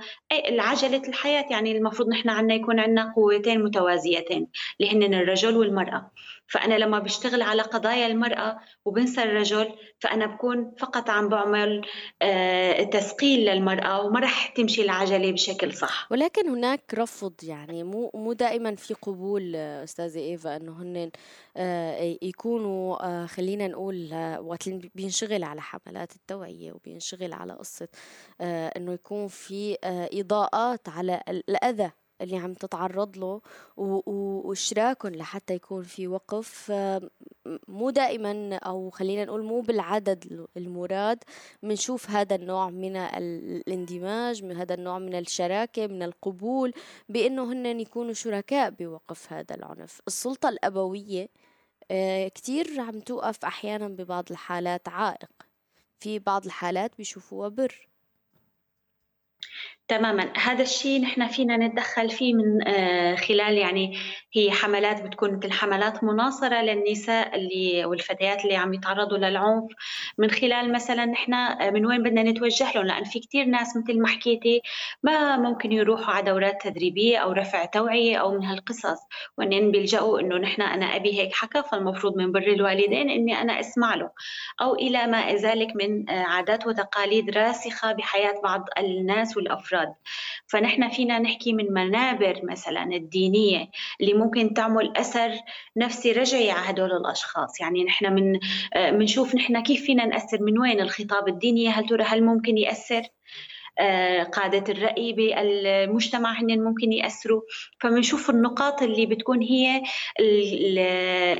[0.48, 4.46] العجلة الحياة يعني المفروض نحن عندنا يكون عندنا قوتين متوازيتين
[4.80, 6.10] اللي هن الرجل والمرأة.
[6.50, 11.86] فأنا لما بشتغل على قضايا المرأة وبنسى الرجل فأنا بكون فقط عم بعمل
[12.22, 16.08] آه، تثقيل للمرأة وما رح تمشي العجلة بشكل صح.
[16.10, 21.10] ولكن هناك رفض يعني مو مو دائما في قبول أستاذة إيفا أنه هن
[21.56, 24.10] آه، يكونوا آه، خلينا نقول
[24.40, 27.88] وقت بينشغل على حملات التوعية وبينشغل على قصة
[28.40, 29.76] أنه يكون في
[30.12, 31.90] إضاءات على الأذى.
[32.20, 33.40] اللي عم تتعرض له
[33.76, 36.72] واشراكهم لحتى يكون في وقف.
[37.68, 41.24] مو دائما أو خلينا نقول مو بالعدد المراد
[41.62, 46.72] بنشوف هذا النوع من الاندماج من هذا النوع من الشراكة من القبول
[47.08, 50.00] بأنه هن يكونوا شركاء بوقف هذا العنف.
[50.06, 51.28] السلطة الأبوية
[51.90, 55.30] آه، كتير عم توقف أحيانا ببعض الحالات عائق.
[56.00, 57.88] في بعض الحالات بيشوفوها بر.
[59.90, 60.32] تماما.
[60.36, 63.98] هذا الشيء نحن فينا نتدخل فيه من آه، خلال يعني
[64.34, 69.64] هي حملات بتكون مثل حملات مناصرة للنساء اللي والفتيات اللي عم يتعرضوا للعنف.
[70.18, 74.00] من خلال مثلا نحن آه، من وين بدنا نتوجه لهم؟ لأن في كثير ناس مثل
[74.00, 74.62] ما حكيتي
[75.02, 78.98] ما ممكن يروحوا على دورات تدريبية أو رفع توعية أو من هالقصص.
[79.38, 83.94] وإنهم بيلجأوا إنه نحن أنا أبي هيك حكى فالمفروض من بر الوالدين إني أنا أسمع
[83.94, 84.10] له
[84.62, 89.94] أو إلى ما ذلك من آه، عادات وتقاليد راسخة بحياة بعض الناس والأفراد
[90.46, 95.32] فنحن فينا نحكي من منابر مثلا الدينية اللي ممكن تعمل أثر
[95.76, 97.60] نفسي رجعي على هدول الأشخاص.
[97.60, 98.38] يعني نحن من
[98.74, 103.02] بنشوف آه، نحن كيف فينا نأثر من وين الخطاب الديني هل ترى هل ممكن يأثر؟
[103.02, 103.10] آه،
[104.32, 107.42] قادة الرأي بالمجتمع هن ممكن يأثروا.
[107.80, 109.82] فبنشوف النقاط اللي بتكون هي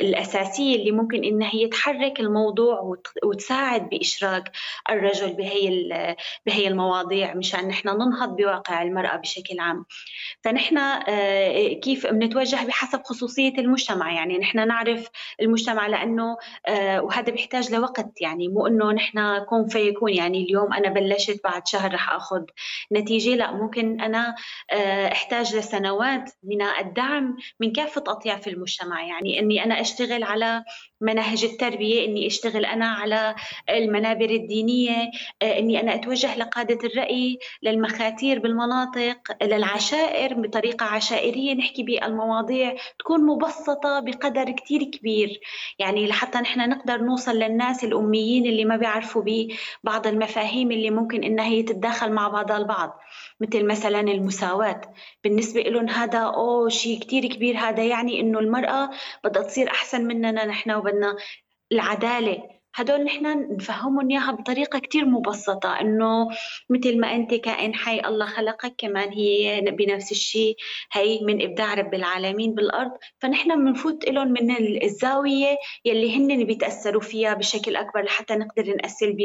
[0.00, 4.52] الأساسية اللي ممكن إنها هي تحرك الموضوع وتساعد بإشراك
[4.90, 5.70] الرجل بهي
[6.46, 9.84] بهي المواضيع مشان نحن ننهض بواقع المرأة بشكل عام.
[10.44, 15.08] فنحن آه، كيف بنتوجه بحسب خصوصية المجتمع؟ يعني نحن نعرف
[15.40, 16.36] المجتمع لأنه
[16.68, 18.20] آه، وهذا بيحتاج لوقت.
[18.20, 22.44] يعني مو إنه نحن كون فيكون يعني اليوم أنا بلشت بعد شهر رح اخذ
[22.92, 23.34] نتيجة.
[23.34, 24.34] لا ممكن أنا
[24.70, 29.04] آه، أحتاج لسنوات من الدعم من كافة أطياف المجتمع.
[29.04, 30.64] يعني إني أنا أشتغل على
[31.00, 33.34] مناهج التربية إني أشتغل أنا على
[33.70, 35.10] المنابر الدينية
[35.42, 41.54] آه، إني أنا أتوجه لقادة الرأي للمخاتير بالمناطق للعشائر بطريقة عشائرية.
[41.54, 45.40] نحكي بالمواضيع تكون مبسطة بقدر كثير كبير.
[45.78, 51.44] يعني لحتى نحن نقدر نوصل للناس الأميين اللي ما بيعرفوا ببعض المفاهيم اللي ممكن إنها
[51.44, 53.00] هي تتداخل مع بعضها البعض
[53.40, 54.80] مثل مثلا المساواة.
[55.24, 57.56] بالنسبة لهم هذا أوه شيء كتير كبير.
[57.56, 58.90] هذا يعني إنه المرأة
[59.24, 61.16] بدها تصير أحسن مننا نحن وبدنا
[61.72, 62.59] العدالة.
[62.74, 66.28] هدول نحن نفهمهم إياها بطريقة كتير مبسطة إنه
[66.70, 70.56] مثل ما أنت كائن حي الله خلقك كمان هي بنفس الشيء
[70.92, 74.50] هي من إبداع رب العالمين بالأرض فنحن بنفوت لهم من
[74.82, 79.16] الزاوية يلي هن بيتأثروا فيها بشكل أكبر لحتى نقدر نأثر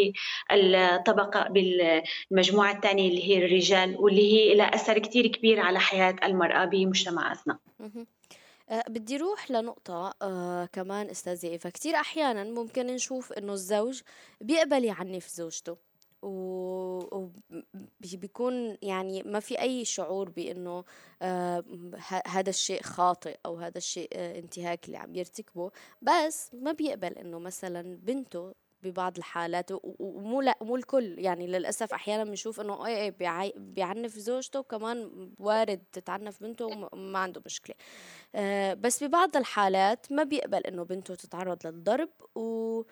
[0.51, 6.65] بالطبقة بالمجموعة الثانية اللي هي الرجال واللي هي لها أثر كتير كبير على حياة المرأة
[6.65, 7.60] بمجتمعاتنا.
[8.69, 14.01] أه بدي روح لنقطة أه كمان استاذة إيفا كتير أحيانا ممكن نشوف إنه الزوج
[14.41, 15.78] بيقبل يعنف زوجته
[18.01, 20.84] وبيكون يعني ما في أي شعور بإنه
[21.21, 21.63] آه
[22.28, 25.71] هذا الشيء خاطئ أو هذا الشيء آه انتهاك اللي عم يرتكبه.
[26.01, 28.54] بس ما بيقبل إنه مثلا بنته
[28.86, 29.69] ببعض الحالات
[30.00, 31.19] ومو لا مو الكل.
[31.19, 37.41] يعني للأسف أحيانا بنشوف إنه اي اي بيعنف زوجته وكمان وارد تتعنف بنته وما عنده
[37.45, 37.76] مشكلة.
[38.36, 42.84] آه بس ببعض الحالات ما بيقبل إنه بنته تتعرض للضرب و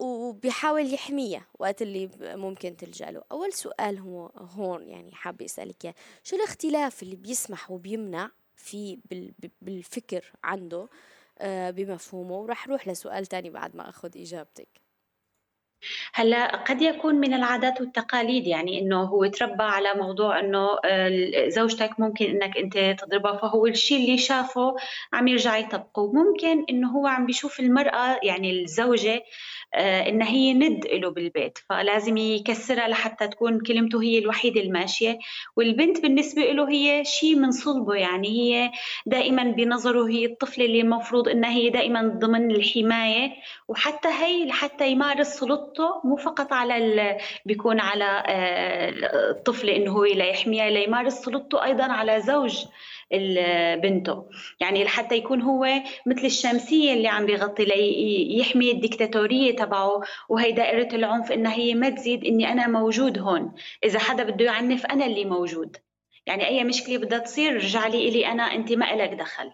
[0.00, 3.22] وبيحاول يحميها وقت اللي ممكن تلجأ له.
[3.32, 8.98] أول سؤال هو هون يعني حابة أسألك شو الاختلاف اللي بيسمح وبيمنع في
[9.62, 10.88] بالفكر عنده آه،
[11.70, 14.68] بمفهومه ورح روح لسؤال تاني بعد ما أخذ إجابتك.
[16.14, 22.00] هلا قد يكون من العادات والتقاليد يعني إنه هو تربى على موضوع إنه آه، زوجتك
[22.00, 24.76] ممكن إنك أنت تضربها فهو الشيء اللي شافه
[25.12, 26.12] عم يرجع يطبقه.
[26.12, 29.22] ممكن إنه هو عم بيشوف المرأة يعني الزوجة
[29.74, 35.18] آه، إن هي ند له بالبيت فلازم يكسرها لحتى تكون كلمته هي الوحيدة الماشية.
[35.56, 38.70] والبنت بالنسبة له هي شيء من صلبه يعني هي
[39.06, 43.32] دائما بنظره هي الطفلة اللي المفروض إنها هي دائما ضمن الحماية.
[43.68, 48.90] وحتى هي لحتى يمارس سلطته مو فقط على بيكون على آه،
[49.30, 52.64] الطفلة إنه هو لا يحميها ليمارس سلطته أيضا على زوج.
[53.76, 54.24] بنته.
[54.60, 55.66] يعني لحتى يكون هو
[56.06, 62.24] مثل الشمسية اللي عم بيغطي ليحمي الدكتاتورية تبعه وهي دائرة العنف إنها هي ما تزيد
[62.24, 63.52] إني أنا موجود هون.
[63.84, 65.76] إذا حدا بده يعنف أنا اللي موجود.
[66.26, 69.52] يعني أي مشكلة بدها تصير رجع لي إلي أنا أنت ما إلك دخل.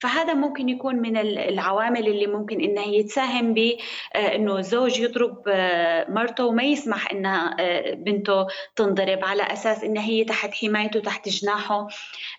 [0.00, 6.44] فهذا ممكن يكون من العوامل اللي ممكن إنها هي تساهم بانه الزوج يضرب آه، مرته
[6.44, 11.88] وما يسمح إنها آه، بنته تنضرب على أساس انها هي تحت حمايته تحت جناحه.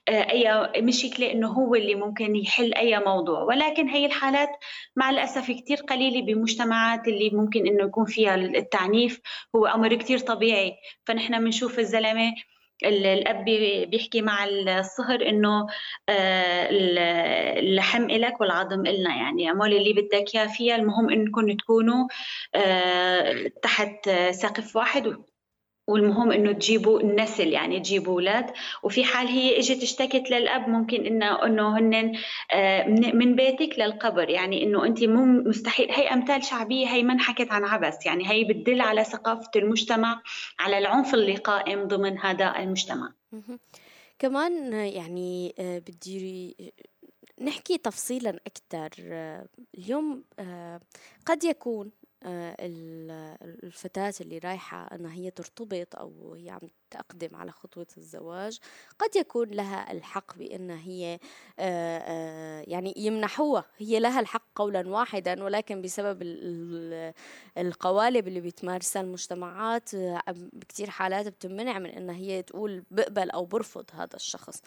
[0.09, 3.43] آه، أي مشكلة إنه هو اللي ممكن يحل أي موضوع.
[3.43, 4.49] ولكن هي الحالات
[4.95, 9.21] مع الأسف كثير قليلة بمجتمعات اللي ممكن إنه يكون فيها التعنيف.
[9.55, 10.75] هو أمر كثير طبيعي.
[11.05, 12.33] فنحن بنشوف الزلمة
[12.83, 13.45] الأب
[13.89, 15.67] بيحكي مع الصهر إنه
[16.09, 16.67] آه،
[17.59, 19.15] اللحم إلك والعظم إلنا.
[19.15, 22.07] يعني اعمل اللي بدك إياه فيها المهم انكم تكونوا
[22.55, 25.17] آه، تحت سقف واحد
[25.87, 28.51] والمهم إنه تجيبوا النسل يعني تجيبوا أولاد.
[28.83, 32.15] وفي حال هي إجت اشتكت للأب ممكن إنه إنه هن
[32.51, 34.29] آه، من بيتك للقبر.
[34.29, 38.05] يعني إنه أنت مو مستحيل هي أمثال شعبية هي ما انحكت عن عبث.
[38.05, 40.21] يعني هي بتدل على ثقافة المجتمع
[40.59, 43.13] على العنف اللي قائم ضمن هذا المجتمع.
[44.19, 46.55] كمان يعني آه، بدي
[47.41, 48.39] نحكي تفصيلا
[49.77, 50.79] اليوم آه،
[51.25, 51.91] قد يكون
[52.23, 56.59] الفتاة اللي رايحة أنها هي ترتبط أو هي عم
[56.91, 58.59] تقدم على خطوة الزواج
[58.99, 61.19] قد يكون لها الحق بأن هي
[61.59, 63.65] آه، آه، يعني يمنحوها.
[63.77, 66.21] هي لها الحق قولا واحدا ولكن بسبب
[67.57, 69.95] القوالب اللي بتمارسها المجتمعات
[70.53, 74.61] بكتير حالات بتمنع من أنها هي تقول بقبل أو برفض هذا الشخص.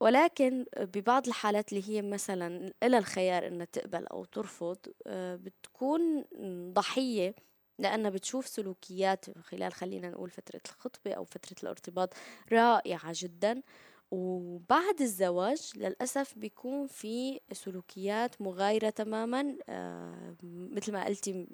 [0.00, 6.24] ولكن ببعض الحالات اللي هي مثلا إلى الخيار إنها تقبل أو ترفض آه، بتكون
[6.72, 7.34] ضحية
[7.78, 12.14] لأنها بتشوف سلوكيات خلال خلينا نقول فترة الخطبة أو فترة الارتباط
[12.52, 13.62] رائعة جدا.
[14.10, 21.46] وبعد الزواج للأسف بيكون في سلوكيات مغايرة تماما آه مثل ما قلتي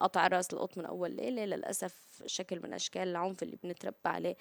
[0.00, 4.36] قطع رأس القط من أول ليلة للأسف شكل من أشكال العنف اللي بنتربى عليه.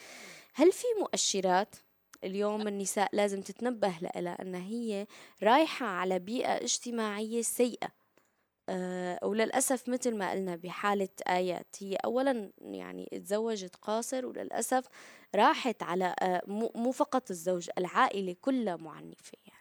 [0.53, 1.75] هل في مؤشرات؟
[2.23, 5.07] اليوم النساء لازم تتنبه لها أن هي
[5.43, 7.87] رايحة على بيئة اجتماعية سيئة
[8.69, 14.85] آه، وللأسف مثل ما قلنا بحالة آيات هي أولا يعني تزوجت قاصر وللأسف
[15.35, 16.41] راحت على آه،
[16.75, 19.57] مو فقط الزوج العائلة كلها معنفة يعني.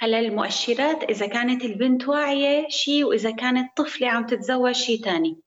[0.00, 5.43] هلا المؤشرات إذا كانت البنت واعية شيء وإذا كانت طفلة عم تتزوج شيء تاني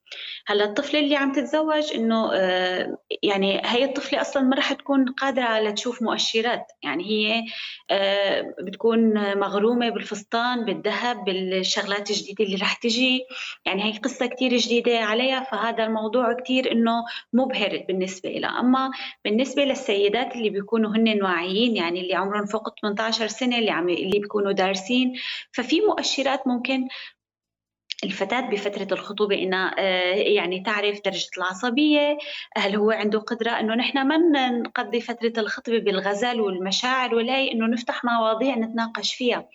[0.48, 5.44] هلا الطفلة اللي عم تتزوج إنه آه، يعني هي الطفلة أصلا ما رح تكون قادرة
[5.44, 7.44] على تشوف مؤشرات يعني هي
[7.92, 13.26] آه، بتكون مغرومة بالفستان بالذهب بالشغلات الجديدة اللي رح تجي.
[13.66, 18.92] يعني هي قصة كثير جديدة عليها فهذا الموضوع كثير إنه مبهر بالنسبة لها أما
[19.26, 24.20] بالنسبة للسيدات اللي بيكونوا هن واعيين يعني اللي عمرهم فوق 18 سنة اللي عم اللي
[24.20, 25.14] بيكونوا دارسين
[25.52, 26.88] ففي مؤشرات ممكن
[28.04, 32.18] الفتاة بفترة الخطوبة إنها آه، يعني تعرف درجة العصبية
[32.58, 34.18] هل هو عنده قدرة إنه نحن ما
[34.50, 39.48] نقضي فترة الخطبة بالغزل والمشاعر ولا إنه نفتح مواضيع نتناقش فيها؟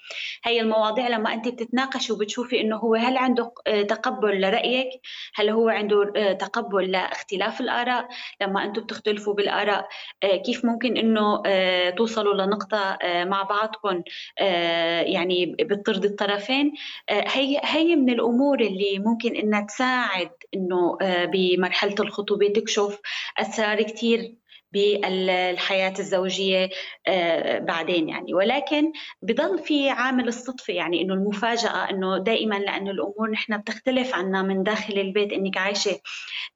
[0.45, 4.89] هي المواضيع لما أنت بتتناقش وبتشوفي إنه هو هل عنده آه، تقبل لرأيك؟
[5.35, 8.09] هل هو عنده آه، تقبل لاختلاف الآراء؟
[8.41, 9.89] لما أنتم بتختلفوا بالآراء
[10.45, 11.43] كيف ممكن إنه
[11.91, 14.03] توصلوا لنقطة مع بعضكم
[15.07, 16.73] يعني بترضي الطرفين؟
[17.11, 22.49] هي هي من الأمور الأمور اللي ممكن انها تساعد إنه آه، بمرحلة الخطوبة.
[22.49, 23.01] تكشف
[23.39, 24.35] أسرار كثير
[24.73, 26.71] بالحياة الزوجية
[27.07, 28.35] آه، بعدين يعني.
[28.35, 34.43] ولكن بضل في عامل الصدفة يعني إنه المفاجأة إنه دائما لأنه الأمور نحن بتختلف عنا
[34.43, 35.33] من داخل البيت.
[35.33, 35.99] إنك عايشة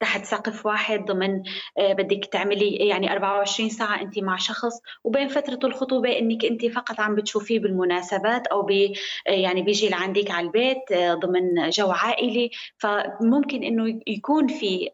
[0.00, 1.42] تحت سقف واحد ضمن
[1.78, 7.00] آه، بدك تعملي يعني 24 ساعة أنت مع شخص وبين فترة الخطوبة إنك أنت فقط
[7.00, 8.92] عم بتشوفيه بالمناسبات أو بي
[9.28, 12.50] آه، يعني بيجي لعندك على البيت ضمن جو عائلي.
[12.78, 14.90] فممكن إنه يكون في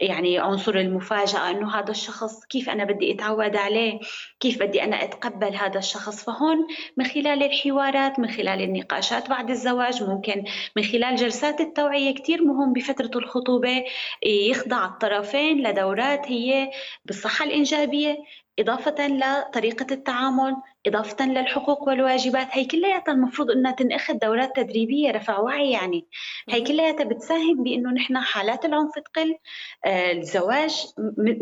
[0.00, 4.00] يعني عنصر المفاجأة إنه هذا الشخص الشخص كيف أنا بدي أتعود عليه؟
[4.40, 10.02] كيف بدي أنا أتقبل هذا الشخص؟ فهون من خلال الحوارات من خلال النقاشات بعد الزواج
[10.02, 10.44] ممكن
[10.76, 13.84] من خلال جلسات التوعية كثير مهم بفترة الخطوبة
[14.26, 16.70] يخضع الطرفين لدورات هي
[17.04, 18.18] بالصحة الإنجابية
[18.58, 20.56] إضافة لطريقة التعامل.
[20.86, 22.48] إضافة للحقوق والواجبات.
[22.50, 26.06] هي كلياتها المفروض إنها تنأخذ دورات تدريبية رفع وعي يعني.
[26.48, 29.36] هي كلياتها بتساهم بإنه نحن حالات العنف تقل
[29.84, 30.86] آه، الزواج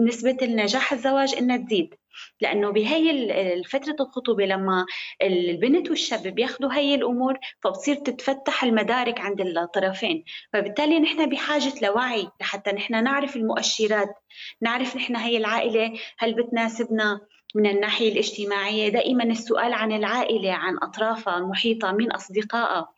[0.01, 1.95] نسبة النجاح الزواج إنها تزيد.
[2.41, 4.87] لأنه بهي فترة الخطوبة لما
[5.23, 10.25] البنت والشاب بياخذوا هي الأمور فبصير تتفتح المدارك عند الطرفين.
[10.53, 14.15] فبالتالي نحن بحاجة لوعي لحتى نحن نعرف المؤشرات
[14.61, 17.21] نعرف نحن هي العائلة هل بتناسبنا؟
[17.55, 22.89] من الناحية الاجتماعية دائما السؤال عن العائلة عن أطرافها المحيطة من أصدقائها.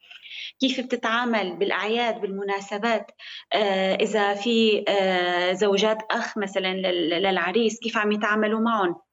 [0.60, 3.10] كيف بتتعامل بالأعياد بالمناسبات؟
[3.52, 6.74] آه إذا في آه زوجات أخ مثلا
[7.20, 9.05] للعريس كيف عم يتعاملوا معهم؟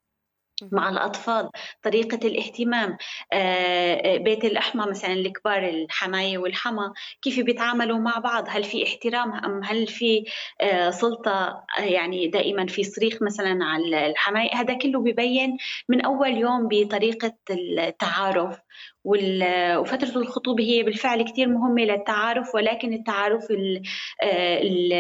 [0.71, 1.49] مع الأطفال
[1.83, 2.97] طريقة الاهتمام
[3.33, 9.33] آه، آه، بيت الأحمى مثلا الكبار الحماية والحما كيف بيتعاملوا مع بعض؟ هل في احترام؟
[9.33, 10.25] أم هل في
[10.61, 15.57] آه، سلطة؟ يعني دائما في صريخ مثلا على الحماية؟ هذا كله ببين
[15.89, 18.59] من أول يوم بطريقة التعارف
[19.03, 23.81] وفترة الخطوبة هي بالفعل كثير مهمة للتعارف ولكن التعارف ال
[24.23, 24.91] ال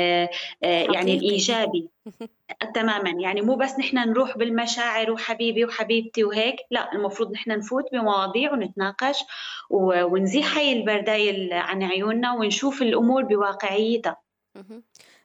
[0.63, 1.89] يعني الإيجابي.
[2.75, 3.09] تماما.
[3.21, 9.23] يعني مو بس نحن نروح بالمشاعر وحبيبي وحبيبتي وهيك لا المفروض نحن نفوت بمواضيع ونتناقش
[9.69, 14.17] ونزيح هاي البردايل عن عيوننا ونشوف الأمور بواقعيتها.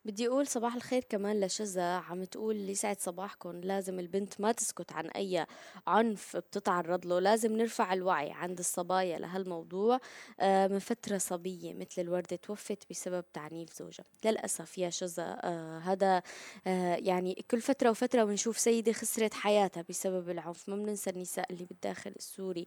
[0.09, 1.83] بدي أقول صباح الخير كمان لشذا.
[1.83, 5.47] عم تقول لي سعد صباحكم لازم البنت ما تسكت عن أي
[5.87, 7.19] عنف بتتعرض له.
[7.19, 10.01] لازم نرفع الوعي عند الصبايا لهالموضوع.
[10.41, 14.05] آه، من فترة صبية مثل الوردة توفت بسبب تعنيف زوجها.
[14.25, 16.23] للأسف يا شذا آه، هذا
[16.67, 20.69] آه، يعني كل فترة وفترة بنشوف سيدة خسرت حياتها بسبب العنف.
[20.69, 22.67] ما بننسى النساء اللي بالداخل السوري.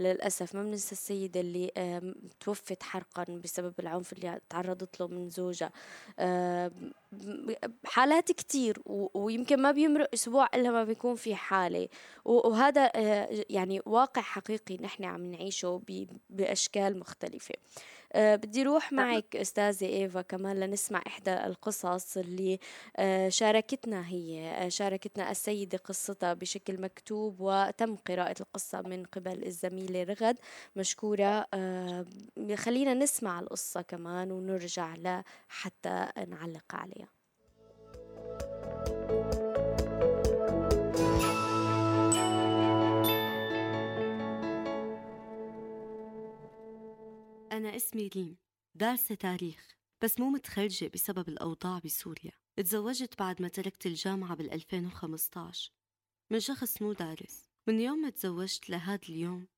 [0.00, 1.70] للأسف ما بننسى السيدة اللي
[2.40, 5.72] توفت حرقا بسبب العنف اللي تعرضت له من زوجها.
[7.84, 8.82] حالات كتير
[9.14, 11.88] ويمكن ما بيمرق أسبوع إلا ما بيكون في حالة.
[12.24, 15.82] وهذا آه، يعني واقع حقيقي نحن عم نعيشه
[16.30, 17.54] بأشكال مختلفة.
[18.16, 22.58] بدي روح معك أستاذة إيفا كمان لنسمع إحدى القصص اللي
[22.96, 30.02] أه شاركتنا هي أه شاركتنا السيدة قصتها بشكل مكتوب وتم قراءة القصة من قبل الزميلة
[30.02, 30.38] رغد.
[30.76, 31.46] مشكورة
[32.56, 37.08] خلينا نسمع القصة كمان ونرجع لحتى نعلق عليها.
[47.62, 48.36] أنا اسمي ريم
[48.74, 52.32] دارسة تاريخ بس مو متخرجة بسبب الأوضاع بسوريا.
[52.56, 55.72] تزوجت بعد ما تركت الجامعة بال 2015
[56.30, 57.48] من شخص مو دارس.
[57.68, 59.48] من يوم ما تزوجت لهذا اليوم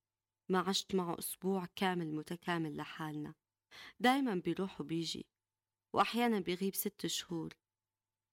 [0.48, 3.34] ما عشت معه أسبوع كامل متكامل لحالنا.
[4.00, 5.26] دايما بيروح وبيجي
[5.92, 7.52] وأحيانا بيغيب ست شهور.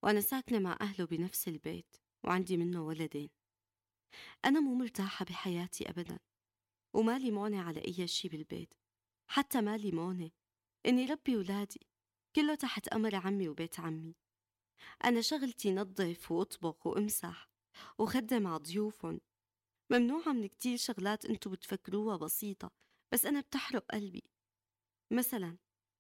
[0.04, 3.30] وأنا ساكنة مع أهله بنفس البيت وعندي منه ولدين.
[4.46, 6.20] أنا مو مرتاحة بحياتي أبدا
[6.94, 8.81] ومالي مونة على أي شي بالبيت.
[9.34, 10.32] حتى مالي مونة
[10.86, 11.88] إني ربي ولادي
[12.36, 14.16] كله تحت أمر عمي وبيت عمي.
[15.06, 17.50] أنا شغلتي نظف وأطبخ وأمسح
[17.98, 19.22] وخدم على ضيوفهم.
[19.92, 22.72] ممنوعة من كتير شغلات أنتو بتفكروها بسيطة
[23.14, 24.24] بس أنا بتحرق قلبي.
[25.12, 25.58] مثلا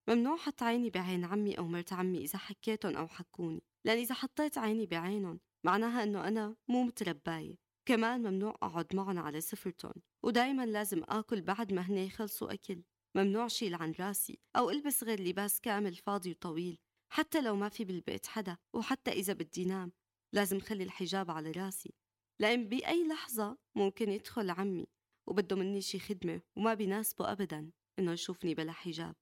[0.09, 4.57] ممنوع حط عيني بعين عمي أو مرت عمي إذا حكيتن أو حكوني لأن إذا حطيت
[4.57, 7.55] عيني بعينهم معناها إنه أنا مو مترباية.
[7.85, 12.83] كمان ممنوع أقعد معهم على سفرتهم ودايما لازم آكل بعد ما هن يخلصوا أكل.
[13.15, 16.77] ممنوع شيل عن راسي أو ألبس غير لباس كامل فاضي وطويل
[17.13, 19.91] حتى لو ما في بالبيت حدا وحتى إذا بدي نام.
[20.33, 21.93] لازم خلي الحجاب على راسي
[22.39, 24.87] لأن بأي لحظة ممكن يدخل عمي
[25.27, 29.15] وبده مني شي خدمة وما بيناسبه أبدا إنه يشوفني بلا حجاب.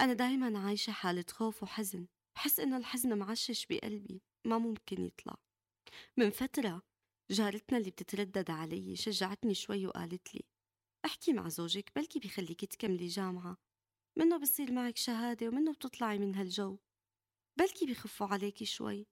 [0.00, 2.06] أنا دايما عايشة حالة خوف وحزن
[2.36, 5.36] بحس إنه الحزن معشش بقلبي ما ممكن يطلع.
[6.16, 6.82] من فترة
[7.30, 10.42] جارتنا اللي بتتردد علي شجعتني شوي وقالت لي
[11.04, 13.56] أحكي مع زوجك بلكي بيخليكي تكملي جامعة.
[14.16, 16.78] منه بصير معك شهادة ومنه بتطلعي من هالجو.
[17.58, 19.06] بلكي بخفوا عليكي شوي.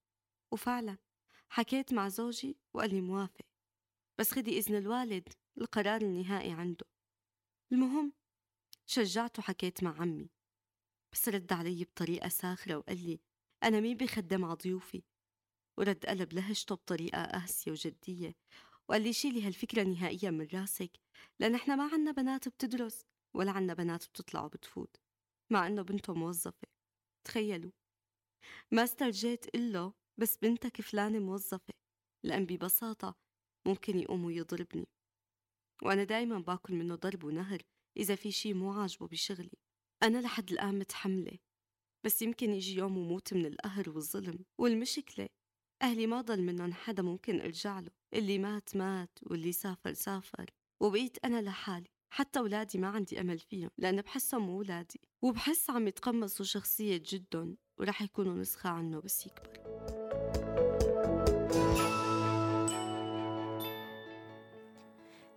[0.52, 0.98] وفعلا
[1.48, 3.46] حكيت مع زوجي وقال لي موافق.
[4.18, 5.28] بس خدي إذن الوالد
[5.58, 6.86] القرار النهائي عنده.
[7.72, 8.12] المهم
[8.86, 10.30] شجعته وحكيت مع عمي.
[11.12, 13.20] بس رد علي بطريقة ساخرة وقال لي
[13.62, 15.02] أنا مين بخدم على ضيوفي.
[15.78, 18.36] ورد قلب لهجته بطريقة قاسية وجدية.
[18.88, 21.01] وقال لي شيلي هالفكرة نهائيا من راسك.
[21.40, 23.04] لأن إحنا ما عنا بنات بتدرس
[23.34, 24.96] ولا عنا بنات بتطلع وبتفوت
[25.52, 26.68] مع إنه بنته موظفة
[27.24, 27.70] تخيلوا.
[28.70, 31.74] ما استرجيت إله بس بنتك فلانة موظفة
[32.24, 33.14] لأن ببساطة
[33.66, 34.88] ممكن يقوم ويضربني.
[35.82, 37.62] وأنا دايما باكل منه ضرب ونهر
[37.96, 39.58] إذا في شي مو عاجبه بشغلي.
[40.02, 41.38] أنا لحد الآن متحملة
[42.04, 45.28] بس يمكن يجي يوم وموت من القهر والظلم والمشكلة.
[45.82, 50.50] أهلي ما ضل منهم حدا ممكن أرجع له اللي مات مات واللي سافر سافر.
[50.82, 55.88] وبقيت أنا لحالي حتى أولادي ما عندي أمل فيهم لأن بحسهم مو أولادي وبحس عم
[55.88, 60.01] يتقمصوا شخصية جدهم ورح يكونوا نسخة عنه بس يكبر.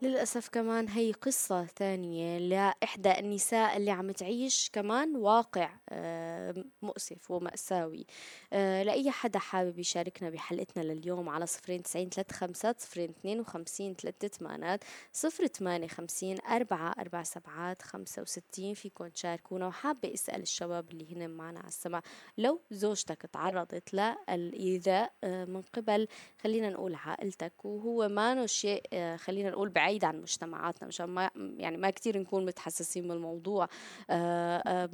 [0.01, 8.05] للأسف كمان هي قصة ثانية لإحدى النساء اللي عم تعيش كمان واقع آه، مؤسف ومأساوي.
[8.53, 13.93] آه، لأي حدا حابب يشاركنا بحلقتنا لليوم على صفرين تسعين ثلاث خمسات صفرين اثنين وخمسين
[13.93, 14.83] ثلاثة ثمانات
[15.13, 18.73] صفر ثمانية خمسين أربعة أربع سبعات خمسة وستين.
[18.73, 22.01] فيكم تشاركونا وحابة أسأل الشباب اللي هنا معنا على السماع
[22.37, 26.07] لو زوجتك تعرضت للإيذاء آه، من قبل
[26.41, 31.77] خلينا نقول عائلتك وهو ما شيء خلينا نقول بعيد بعيد عن مجتمعاتنا مشان ما يعني
[31.77, 33.67] ما كتير نكون متحسسين من الموضوع
[34.09, 34.89] آه، آه،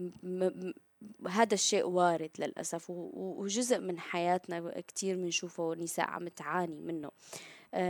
[1.30, 7.12] هذا الشيء وارد للأسف وجزء من حياتنا كتير بنشوفه نساء عم تعاني منه.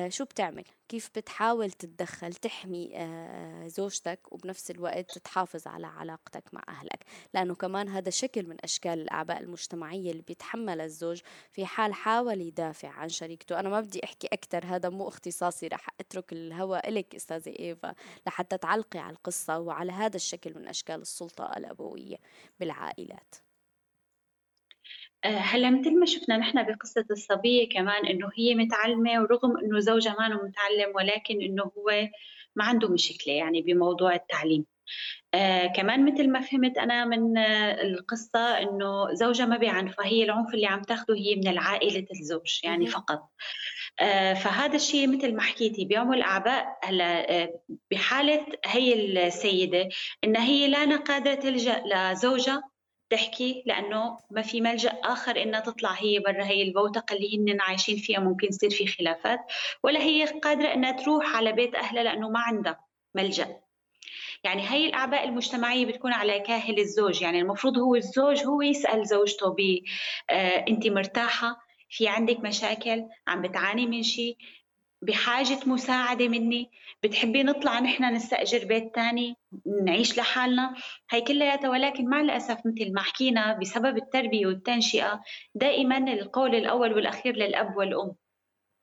[0.10, 7.06] شو بتعمل؟ كيف بتحاول تتدخل تحمي آه زوجتك وبنفس الوقت تحافظ على علاقتك مع أهلك؟
[7.34, 11.22] لأنه كمان هذا شكل من أشكال الأعباء المجتمعية اللي بيتحملها الزوج
[11.52, 13.60] في حال حاول يدافع عن شريكته.
[13.60, 17.96] أنا ما بدي أحكي أكثر هذا مو اختصاصي رح أترك الهواء لك أستاذة إيفا
[18.28, 22.18] لحتى تعلقي على القصة وعلى هذا الشكل من أشكال السلطة الأبوية
[22.60, 23.36] بالعائلات.
[23.36, 23.51] آه،
[25.26, 30.28] هلا مثل ما شفنا نحن بقصة الصبية كمان إنه هي متعلمة ورغم إنه زوجها ما
[30.28, 32.10] متعلم ولكن إنه هو
[32.56, 34.66] ما عنده مشكلة يعني بموضوع التعليم.
[35.34, 40.54] آه كمان مثل ما فهمت أنا من آه القصة إنه زوجها ما بيعنفها هي العنف
[40.54, 43.30] اللي عم تاخده هي من العائلة الزوج يعني فقط.
[44.00, 47.62] آه فهذا الشيء مثل ما حكيتي بيعمل أعباء هلا آه
[47.92, 48.94] بحالة هي
[49.28, 49.90] السيدة
[50.24, 52.71] إنها هي لا قادرة تلجأ لزوجها
[53.12, 57.98] تحكي لأنه ما في ملجأ آخر إنها تطلع هي برا هي البوتقه اللي هن عايشين
[57.98, 59.40] فيها ممكن يصير في خلافات.
[59.84, 62.80] ولا هي قادرة إنها تروح على بيت أهلها لأنه ما عندها
[63.16, 63.58] ملجأ.
[64.44, 67.22] يعني هي الأعباء المجتمعية بتكون على كاهل الزوج.
[67.22, 69.80] يعني المفروض هو الزوج هو يسأل زوجته ب
[70.30, 74.38] آه انت مرتاحة؟ في عندك مشاكل؟ عم بتعاني من شيء؟
[75.02, 76.72] بحاجة مساعدة مني؟
[77.04, 79.36] بتحبي نطلع نحن نستأجر بيت تاني
[79.84, 80.76] نعيش لحالنا؟
[81.12, 85.22] هي كلياتها ولكن مع الأسف مثل ما حكينا بسبب التربية والتنشئة
[85.56, 88.16] دائما القول الأول والأخير للأب والأم.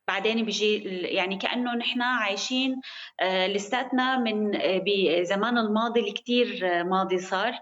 [0.09, 2.81] بعدين بيجي يعني كأنه نحن عايشين
[3.21, 7.53] آه، لساتنا من آه، بزمان الماضي اللي كتير آه، ماضي صار.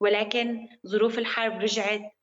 [0.00, 2.15] ولكن ظروف الحرب رجعت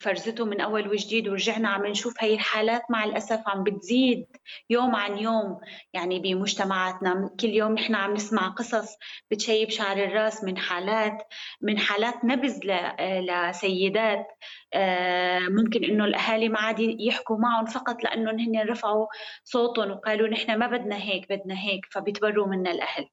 [0.00, 4.26] فرزته من أول وجديد ورجعنا عم نشوف هي الحالات مع الأسف عم بتزيد
[4.70, 5.60] يوم عن يوم.
[5.92, 8.96] يعني بمجتمعاتنا كل يوم نحن عم نسمع قصص
[9.30, 11.22] بتشيب شعر الرأس من حالات
[11.60, 12.60] من حالات نبذ
[13.00, 14.26] لسيدات
[14.74, 19.06] آه، ممكن إنه الأهالي ما عاد يحكوا معهم فقط لأنه هن رفعوا
[19.44, 23.08] صوتهم وقالوا نحن ما بدنا هيك بدنا هيك فبيتبروا منا الأهل.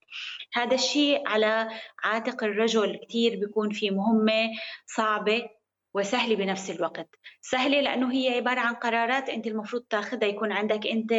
[0.54, 1.70] هذا الشيء على
[2.04, 4.50] عاتق الرجل كثير بيكون في مهمة
[4.86, 5.50] صعبة.
[5.94, 7.10] وسهلة بنفس الوقت.
[7.42, 11.14] سهلة لأنه هي عبارة عن قرارات أنت المفروض تاخذها يكون عندك أنت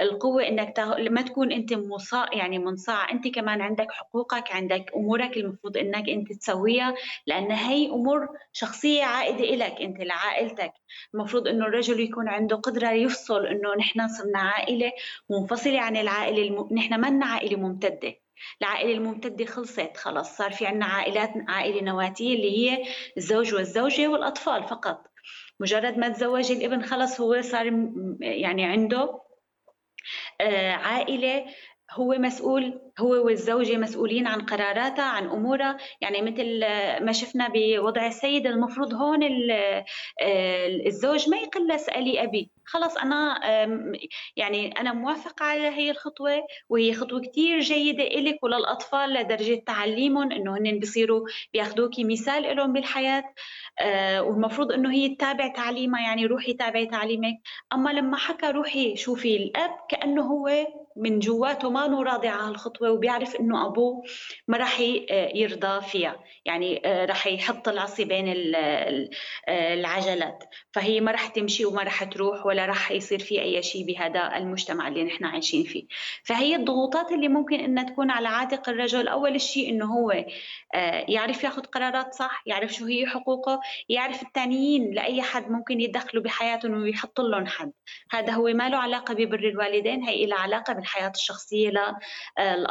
[0.00, 0.98] القوة أنك تاخ...
[0.98, 3.10] ما تكون أنت مصا يعني منصاع.
[3.10, 6.94] أنت كمان عندك حقوقك عندك أمورك المفروض أنك أنت تسويها
[7.26, 10.72] لأن هي أمور شخصية عائدة إلك أنت لعائلتك.
[11.14, 14.92] المفروض أنه الرجل يكون عنده قدرة يفصل أنه نحن صرنا عائلة
[15.30, 16.68] منفصلة عن العائلة الم...
[16.72, 18.23] نحن منا عائلة ممتدة.
[18.62, 20.36] العائلة الممتدة خلصت خلص.
[20.36, 22.84] صار في عنا عائلات عائلة نواتية اللي هي
[23.16, 25.06] الزوج والزوجة والأطفال فقط.
[25.60, 27.66] مجرد ما تزوج الابن خلص هو صار
[28.20, 29.20] يعني عنده
[30.40, 31.46] آه، عائلة
[31.90, 36.60] هو مسؤول هو والزوجة مسؤولين عن قراراتها عن أمورها يعني مثل
[37.04, 39.22] ما شفنا بوضع السيد المفروض هون
[39.52, 39.84] آه،
[40.86, 42.50] الزوج ما يقل اسألي أبي.
[42.66, 43.40] خلص أنا
[44.36, 50.56] يعني أنا موافقة على هي الخطوة وهي خطوة كتير جيدة إلك وللأطفال لدرجة تعليمهم إنه
[50.56, 53.24] هن بيصيروا بياخذوكي مثال لهم بالحياة.
[53.80, 57.34] آه، والمفروض إنه هي تتابع تعليمها يعني روحي تابعي تعليمك.
[57.72, 60.66] أما لما حكى روحي شوفي الأب كأنه هو
[60.96, 62.50] من جواته ما راضي على
[62.84, 64.02] هالخطوه وبيعرف إنه أبوه
[64.48, 64.80] ما راح
[65.34, 66.16] يرضى فيها.
[66.44, 69.08] يعني آه، راح يحط العصي بين آه،
[69.48, 70.44] العجلات.
[70.72, 74.88] فهي ما راح تمشي وما راح تروح ولا راح يصير في أي شيء بهذا المجتمع
[74.88, 75.86] اللي نحن عايشين فيه.
[76.24, 80.10] فهي الضغوطات اللي ممكن إنها تكون على عاتق الرجل أول شيء إنه هو
[80.74, 86.22] آه، يعرف ياخذ قرارات صح يعرف شو هي حقوقه يعرف الثانيين لأي حد ممكن يدخلوا
[86.22, 87.72] بحياتهم ويحط لهم حد.
[88.10, 91.70] هذا هو ما له علاقة ببر الوالدين هي له علاقة بالحياة الشخصية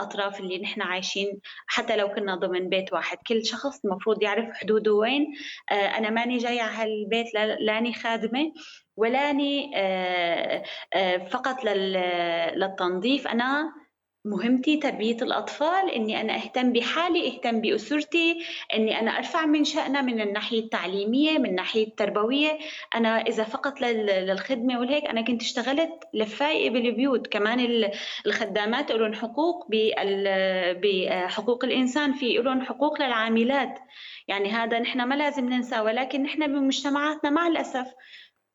[0.04, 3.18] للاطراف اللي نحن عايشين حتى لو كنا ضمن بيت واحد.
[3.28, 5.34] كل شخص المفروض يعرف حدوده وين.
[5.72, 8.54] آه، أنا ماني جاي على هالبيت لاني خادمة
[8.98, 10.64] ولاني آه،
[11.32, 13.28] فقط للتنظيف.
[13.28, 13.74] أنا
[14.26, 20.22] مهمتي تربية الأطفال إني أنا أهتم بحالي أهتم بأسرتي إني أنا أرفع من شأنها من
[20.22, 22.60] الناحية التعليمية من الناحية التربوية.
[22.96, 27.28] أنا إذا فقط للخدمة والهيك أنا كنت اشتغلت لفايقة بالبيوت.
[27.28, 27.90] كمان
[28.26, 29.68] الخدامات لهم حقوق
[30.82, 33.80] بحقوق الإنسان في لهم حقوق للعاملات.
[34.28, 37.88] يعني هذا نحن ما لازم ننسى ولكن نحن بمجتمعاتنا مع الأسف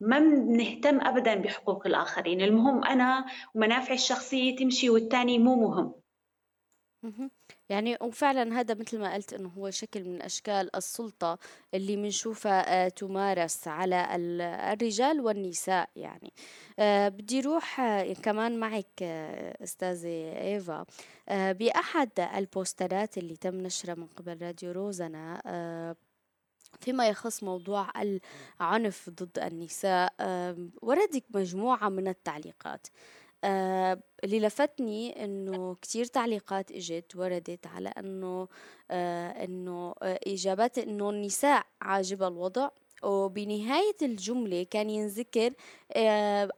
[0.01, 2.41] ما بنهتم ابدا بحقوق الآخرين.
[2.41, 3.25] المهم أنا
[3.55, 5.57] ومنافعي الشخصية تمشي والثاني مو
[7.03, 7.31] مهم.
[7.69, 11.39] يعني وفعلا هذا مثل ما قلت إنه هو شكل من أشكال السلطة
[11.75, 14.09] اللي بنشوفها آه، تمارس على
[14.73, 16.33] الرجال والنساء يعني.
[16.79, 19.03] آه، بدي أروح آه، كمان معك
[19.63, 20.09] أستاذة
[20.43, 20.87] إيفا.
[21.31, 25.43] بأحد البوسترات اللي تم نشرها من قبل راديو روزنا
[26.81, 27.91] فيما يخص موضوع
[28.61, 30.15] العنف ضد النساء
[30.83, 32.87] وردك مجموعة من التعليقات.
[34.25, 38.49] اللي لفتني إنه كتير تعليقات إجت وردت على إنه
[38.91, 42.69] إنه إجابات إنه النساء عاجبة الوضع.
[43.03, 45.53] وبنهاية الجملة كان ينذكر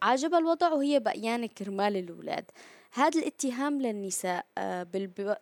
[0.02, 2.50] عاجبة الوضع وهي بقيانة كرمال الأولاد.
[2.92, 4.82] هذا الاتهام للنساء آه،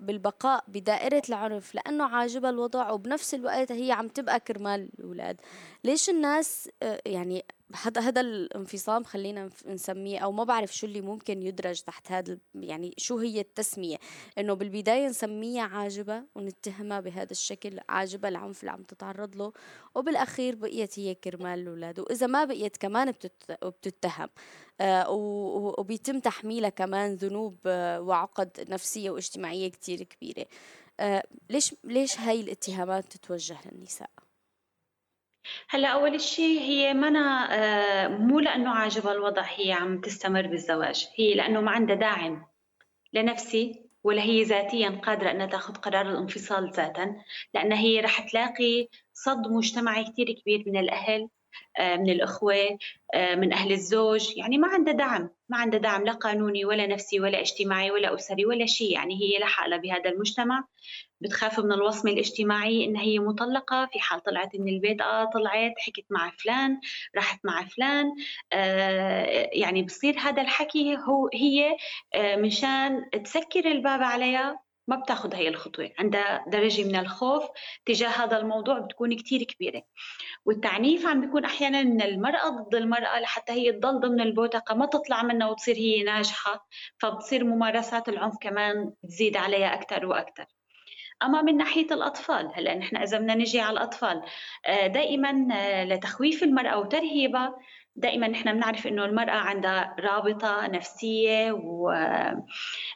[0.01, 5.41] بالبقاء بدائرة العنف لأنه عاجبها الوضع وبنفس الوقت هي عم تبقى كرمال الأولاد.
[5.85, 7.45] ليش الناس آه، يعني
[7.75, 12.95] هذا هذا الانفصام خلينا نسميه أو ما بعرف شو اللي ممكن يدرج تحت هذا يعني
[12.99, 13.97] شو هي التسمية.
[14.39, 19.53] إنه بالبداية نسميها عاجبة ونتهمها بهذا الشكل عاجبة العنف اللي عم تتعرض له
[19.95, 22.01] وبالأخير بقيت هي كرمال الأولاد.
[22.01, 23.13] وإذا ما بقيت كمان
[23.63, 24.29] بتتهم.
[24.81, 30.47] آه وبيتم تحميلها كمان ذنوب آه وعقد نفسية واجتماعية كتير كبيرة.
[31.01, 34.11] آه ليش ليش هاي الاتهامات تتوجه للنساء؟
[35.69, 41.09] هلا أول شيء هي منا آه، مو لأنه عاجبها الوضع هي عم تستمر بالزواج.
[41.17, 42.47] هي لأنه ما عندها داعم
[43.13, 47.17] لنفسي ولا هي ذاتيا قادرة أنها تاخذ قرار الانفصال ذاتا
[47.55, 51.29] لأن هي رح تلاقي صد مجتمعي كثير كبير من الأهل
[51.81, 52.79] من الأخوة
[53.15, 57.21] آه، من أهل الزوج يعني ما عندها دعم ما عندها دعم لا قانوني ولا نفسي
[57.21, 60.65] ولا اجتماعي ولا أسري ولا شيء يعني هي لحالها بهذا المجتمع.
[61.21, 66.05] بتخاف من الوصمة الاجتماعية إن هي مطلقة في حال طلعت من البيت آه طلعت حكت
[66.11, 66.81] مع فلان
[67.17, 68.07] راحت مع فلان
[68.53, 71.77] آه يعني بصير هذا الحكي هو هي
[72.15, 74.68] آه مشان تسكر الباب عليها.
[74.89, 75.91] ما بتاخذ هي الخطوة.
[75.99, 77.45] عندها درجة من الخوف
[77.87, 79.83] تجاه هذا الموضوع بتكون كتير كبيرة.
[80.45, 85.23] والتعنيف عم بيكون أحيانا من المرأة ضد المرأة لحتى هي تضل ضمن البوتقة ما تطلع
[85.23, 86.69] منها وتصير هي ناجحة
[86.99, 90.47] فبتصير ممارسات العنف كمان تزيد عليها أكثر وأكثر
[91.23, 94.23] أما من ناحية الأطفال هلأ نحن إذا بدنا نجي على الأطفال
[94.67, 97.59] آه، دائما آه، لتخويف المرأة وترهيبها
[97.99, 101.53] دائما نحن بنعرف إنه المرأة عندها رابطة نفسية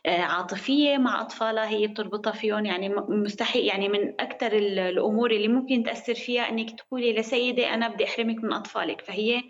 [0.07, 2.67] وعاطفيه آه، مع أطفالها هي بتربطها فيهم.
[2.67, 8.05] يعني مستحيل يعني من أكثر الأمور اللي ممكن تأثر فيها إنك تقولي لسيده أنا بدي
[8.05, 9.01] أحرمك من أطفالك.
[9.01, 9.43] فهي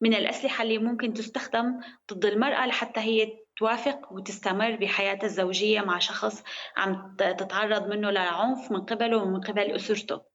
[0.00, 1.80] من الأسلحة اللي ممكن تستخدم
[2.12, 6.42] ضد المرأة لحتى هي توافق وتستمر بحياتها الزوجية مع شخص
[6.76, 10.31] عم تتعرض منه لعنف من قبله ومن قبل أسرته.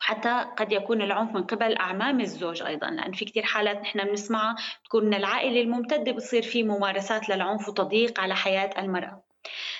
[0.00, 4.56] وحتى قد يكون العنف من قبل أعمام الزوج أيضا لأن في كثير حالات نحن بنسمعها
[4.84, 9.22] تكون من العائلة الممتدة بصير في ممارسات للعنف وتضييق على حياة المرأة.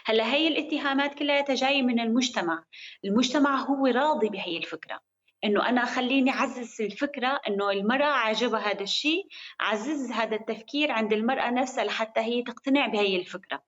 [0.04, 2.64] هلأ هي الاتهامات كلها جاية من المجتمع.
[3.04, 5.00] المجتمع هو راضي بهي الفكرة.
[5.44, 9.26] إنه أنا خليني اعزز الفكرة إنه المرأة عاجبها هذا الشيء
[9.60, 13.62] عزز هذا التفكير عند المرأة نفسها لحتى هي تقتنع بهي الفكرة.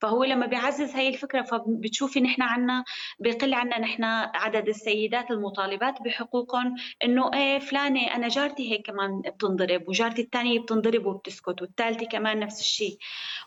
[0.00, 2.84] فهو لما بيعزز هاي الفكرة فبتشوفي نحن عنا
[3.18, 4.04] بيقل عنا نحن
[4.34, 11.06] عدد السيدات المطالبات بحقوقهم إنه إيه فلانة أنا جارتي هيك كمان بتنضرب وجارتي الثانية بتنضرب
[11.06, 12.96] وبتسكت والثالثة كمان نفس الشيء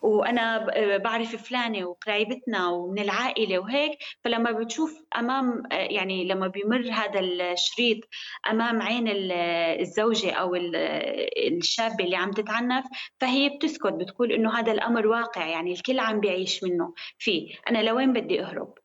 [0.02, 0.68] وأنا
[0.98, 7.98] بعرف فلانة وقرايبتنا ومن العائلة وهيك فلما بتشوف أمام يعني لما بيمر هذا الشريط
[8.52, 9.06] أمام عين
[9.80, 12.86] الزوجة أو الشابة اللي عم تتعنف
[13.20, 16.94] فهي بتسكت بتقول إنه هذا الأمر واقع يعني الكل عم بيعيش منه.
[17.18, 18.78] فيه أنا لوين بدي أهرب؟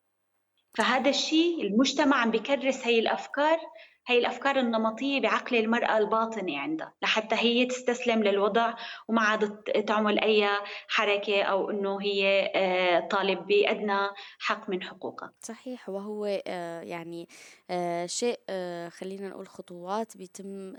[0.79, 3.59] فهذا الشيء المجتمع عم بيكرس هي الأفكار
[4.07, 8.75] هي الأفكار النمطية بعقل المرأة الباطني عندها لحتى هي تستسلم للوضع
[9.09, 10.49] وما عاد تعمل أي
[10.89, 15.33] حركة أو أنه هي آه، طالب بأدنى حق من حقوقها.
[15.43, 17.29] صحيح وهو آه، يعني
[17.71, 18.41] آه، شيء
[18.89, 20.77] خلينا نقول خطوات بيتم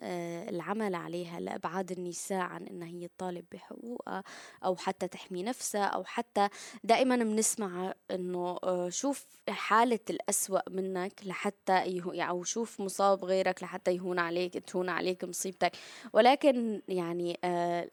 [0.50, 4.24] العمل عليها لإبعاد النساء عن أنها هي تطالب بحقوقها
[4.66, 6.50] أو حتى تحمي نفسها أو حتى
[6.84, 8.60] دائما بنسمع أنه
[8.90, 12.02] شوف حالة الأسوأ منك لحتى
[12.32, 15.72] أو شوف مصاب غيرك لحتى يهون عليك تهون عليك مصيبتك.
[16.14, 17.88] ولكن يعني آه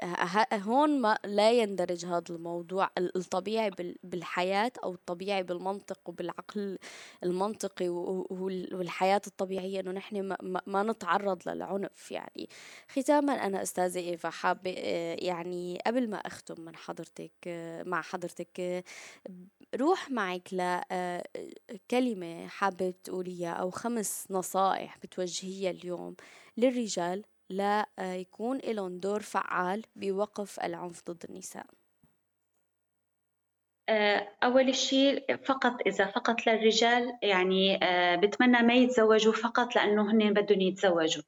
[0.53, 3.71] هون ما لا يندرج هذا الموضوع الطبيعي
[4.05, 6.79] بالحياة أو الطبيعي بالمنطق وبالعقل
[7.25, 12.13] المنطقي والحياة الطبيعية إنه نحن ما, نتعرض للعنف.
[12.13, 12.49] يعني
[12.89, 18.85] ختاما أنا أستاذة إيفا حابة آه، يعني قبل ما أختم من حضرتك آه، مع حضرتك
[19.75, 20.49] روح معك
[21.71, 26.17] لكلمة حابة تقوليها أو خمس نصائح بتوجهيها اليوم
[26.57, 31.67] للرجال لا يكون لهم دور فعال بوقف العنف ضد النساء.
[33.89, 40.33] آه، أول شيء فقط إذا فقط للرجال يعني آه، بتمنى ما يتزوجوا فقط لأنه هن
[40.35, 41.23] بدهم يتزوجوا.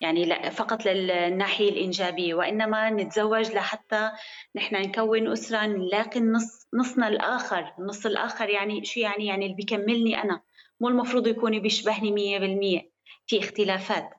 [0.00, 4.10] يعني لا فقط للناحية الإنجابية وإنما نتزوج لحتى
[4.56, 7.74] نحن نكون أسرة نلاقي النص نصنا الآخر.
[7.78, 10.42] النص الآخر يعني شو يعني؟ يعني اللي بيكملني أنا.
[10.80, 12.95] مو المفروض يكون بيشبهني مية بالمية.
[13.26, 14.10] في اختلافات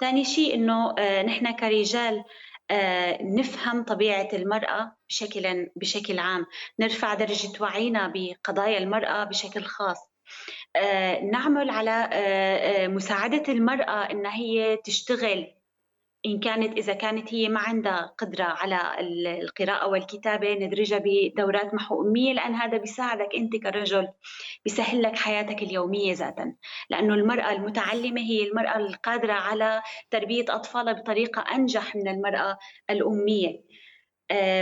[0.00, 2.24] ثاني شيء إنه آه، نحن كرجال
[2.70, 6.46] آه، نفهم طبيعة المرأة بشكل بشكل عام،
[6.80, 10.10] نرفع درجة وعينا بقضايا المرأة بشكل خاص.
[10.76, 12.10] آه، نعمل على
[12.88, 15.59] مساعدة المرأة إنها هي تشتغل
[16.26, 18.76] إن كانت إذا كانت هي ما عندها قدرة على
[19.42, 24.08] القراءة والكتابة ندرجها بدورات محو أمية لأن هذا بيساعدك أنت كرجل
[24.64, 26.54] بيسهل لك حياتك اليومية ذاتا.
[26.90, 32.58] لأنه المرأة المتعلمة هي المرأة القادرة على تربية أطفالها بطريقة أنجح من المرأة
[32.90, 33.69] الأمية.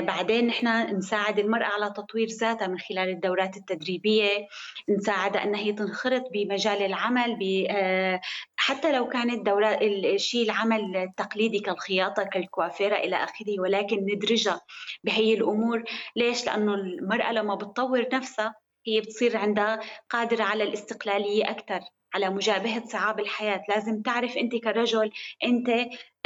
[0.00, 4.48] بعدين نحن نساعد المرأة على تطوير ذاتها من خلال الدورات التدريبية
[4.88, 7.38] نساعدها أنها تنخرط بمجال العمل
[7.70, 8.20] آه
[8.56, 14.60] حتى لو كانت دورات الشيء العمل التقليدي كالخياطة كالكوافيرة إلى آخره ولكن ندرجها
[15.04, 15.84] بهي الأمور.
[16.16, 18.54] ليش؟ لأنه المرأة لما بتطور نفسها
[18.86, 21.80] هي بتصير عندها قادرة على الاستقلالية أكثر
[22.14, 23.62] على مجابهة صعاب الحياة.
[23.68, 25.10] لازم تعرف أنت كرجل
[25.44, 25.68] أنت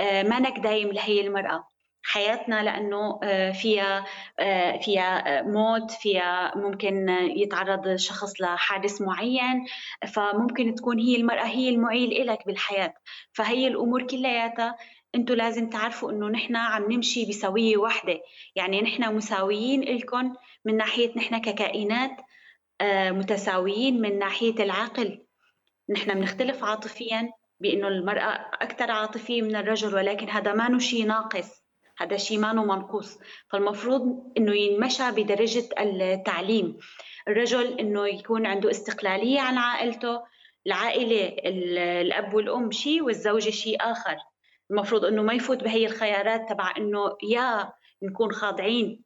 [0.00, 1.71] آه، مانك دايم لهي المرأة.
[2.02, 4.04] حياتنا لأنه آه، فيها
[4.38, 9.66] آه، فيها موت فيها ممكن يتعرض الشخص لحادث معين
[10.14, 12.94] فممكن تكون هي المرأة هي المعيل لك بالحياة.
[13.32, 14.76] فهي الأمور كلياتها
[15.14, 18.20] أنتم لازم تعرفوا إنه نحن عم نمشي بسوية واحدة.
[18.56, 20.34] يعني نحن مساويين لكم
[20.64, 22.16] من ناحية نحن ككائنات
[22.80, 25.26] آه، متساويين من ناحية العقل.
[25.90, 31.61] نحن بنختلف عاطفيا بإنه المرأة أكثر عاطفية من الرجل ولكن هذا ما شيء ناقص.
[32.02, 33.18] هذا شيء ما منقوص.
[33.48, 36.78] فالمفروض إنه ينمشى بدرجة التعليم.
[37.28, 40.22] الرجل إنه يكون عنده استقلالية عن عائلته
[40.66, 41.36] العائلة
[42.00, 44.16] الأب والأم شيء والزوجة شيء آخر.
[44.70, 47.72] المفروض إنه ما يفوت بهي الخيارات تبع إنه يا
[48.02, 49.04] نكون خاضعين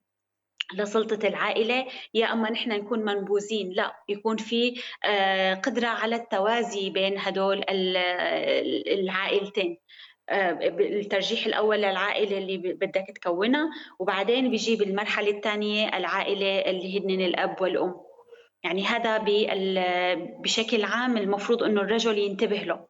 [0.75, 3.73] لسلطة العائلة يا أما نحن نكون منبوذين.
[3.73, 7.65] لا يكون في آه، قدرة على التوازي بين هدول
[8.89, 9.79] العائلتين.
[10.31, 17.95] الترجيح الأول للعائلة اللي بدك تكونها وبعدين بيجي بالمرحلة الثانية العائلة اللي هن الأب والأم.
[18.65, 19.19] يعني هذا
[20.41, 22.87] بشكل عام المفروض أنه الرجل ينتبه له.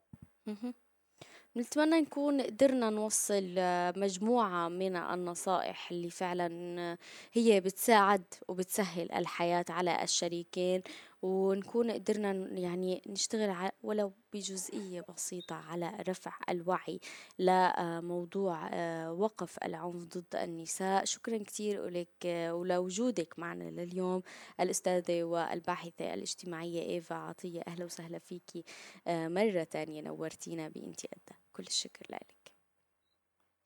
[1.56, 3.54] نتمنى نكون قدرنا نوصل
[3.96, 6.96] مجموعة من النصائح اللي فعلا
[7.32, 10.82] هي بتساعد وبتسهل الحياة على الشريكين
[11.26, 17.00] ونكون قدرنا يعني نشتغل ولو بجزئية بسيطة على رفع الوعي
[17.38, 21.04] لموضوع آه، وقف العنف ضد النساء.
[21.04, 24.22] شكرا كثير لك آه، ولوجودك معنا لليوم.
[24.60, 28.64] الأستاذة والباحثة الاجتماعية إيفا عطية أهلا وسهلا فيكي
[29.06, 31.38] آه، مرة تانية نورتينا بإنتي أدى.
[31.52, 32.52] كل الشكر لك.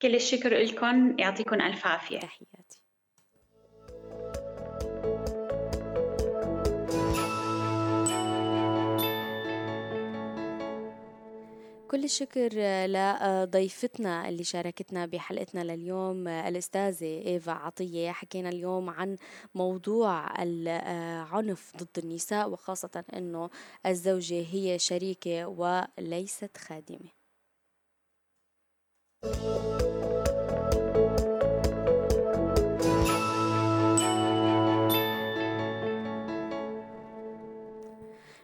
[0.01, 2.19] كل الشكر لكم يعطيكم ألف عافية.
[2.19, 2.80] تحياتي.
[11.91, 12.49] كل الشكر
[12.85, 19.17] لضيفتنا اللي شاركتنا بحلقتنا لليوم الأستاذة إيفا عطية حكينا اليوم عن
[19.55, 23.49] موضوع العنف ضد النساء وخاصة أنه
[23.85, 27.09] الزوجة هي شريكة وليست خادمة.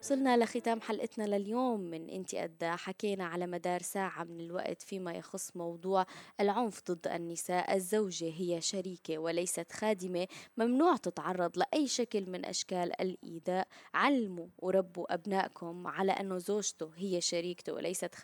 [0.07, 5.51] وصلنا لختام حلقتنا لليوم من انتي قد حكينا على مدار ساعة من الوقت فيما يخص
[5.55, 6.05] موضوع
[6.39, 7.75] العنف ضد النساء.
[7.75, 10.27] الزوجة هي شريكة وليست خادمة
[10.57, 13.67] ممنوع تتعرض لأي شكل من أشكال الإيذاء.
[13.93, 18.15] علموا وربوا أبنائكم على أنه زوجته هي شريكته وليست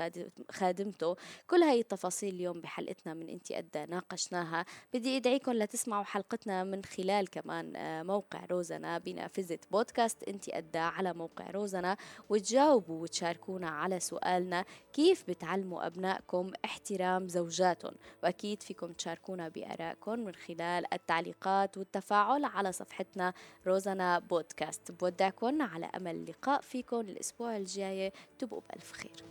[0.51, 1.15] خادمته.
[1.47, 4.65] كل هاي التفاصيل اليوم بحلقتنا من انتي قد ناقشناها.
[4.93, 11.13] بدي ادعيكم لتسمعوا حلقتنا من خلال كمان آه، موقع روزنا بنافذة بودكاست انتي قد على
[11.13, 11.97] موقع روزنا حظوظنا
[12.29, 17.93] وتجاوبوا وتشاركونا على سؤالنا كيف بتعلموا أبنائكم احترام زوجاتهم؟
[18.23, 23.33] وأكيد فيكم تشاركونا بآرائكم من خلال التعليقات والتفاعل على صفحتنا
[23.67, 24.91] روزانا بودكاست.
[24.91, 28.11] بودعكم على أمل اللقاء فيكم الأسبوع الجاي.
[28.39, 29.25] تبقوا بألف خير.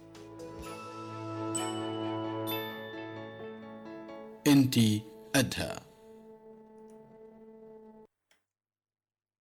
[4.47, 4.75] انت
[5.35, 5.92] أدهى.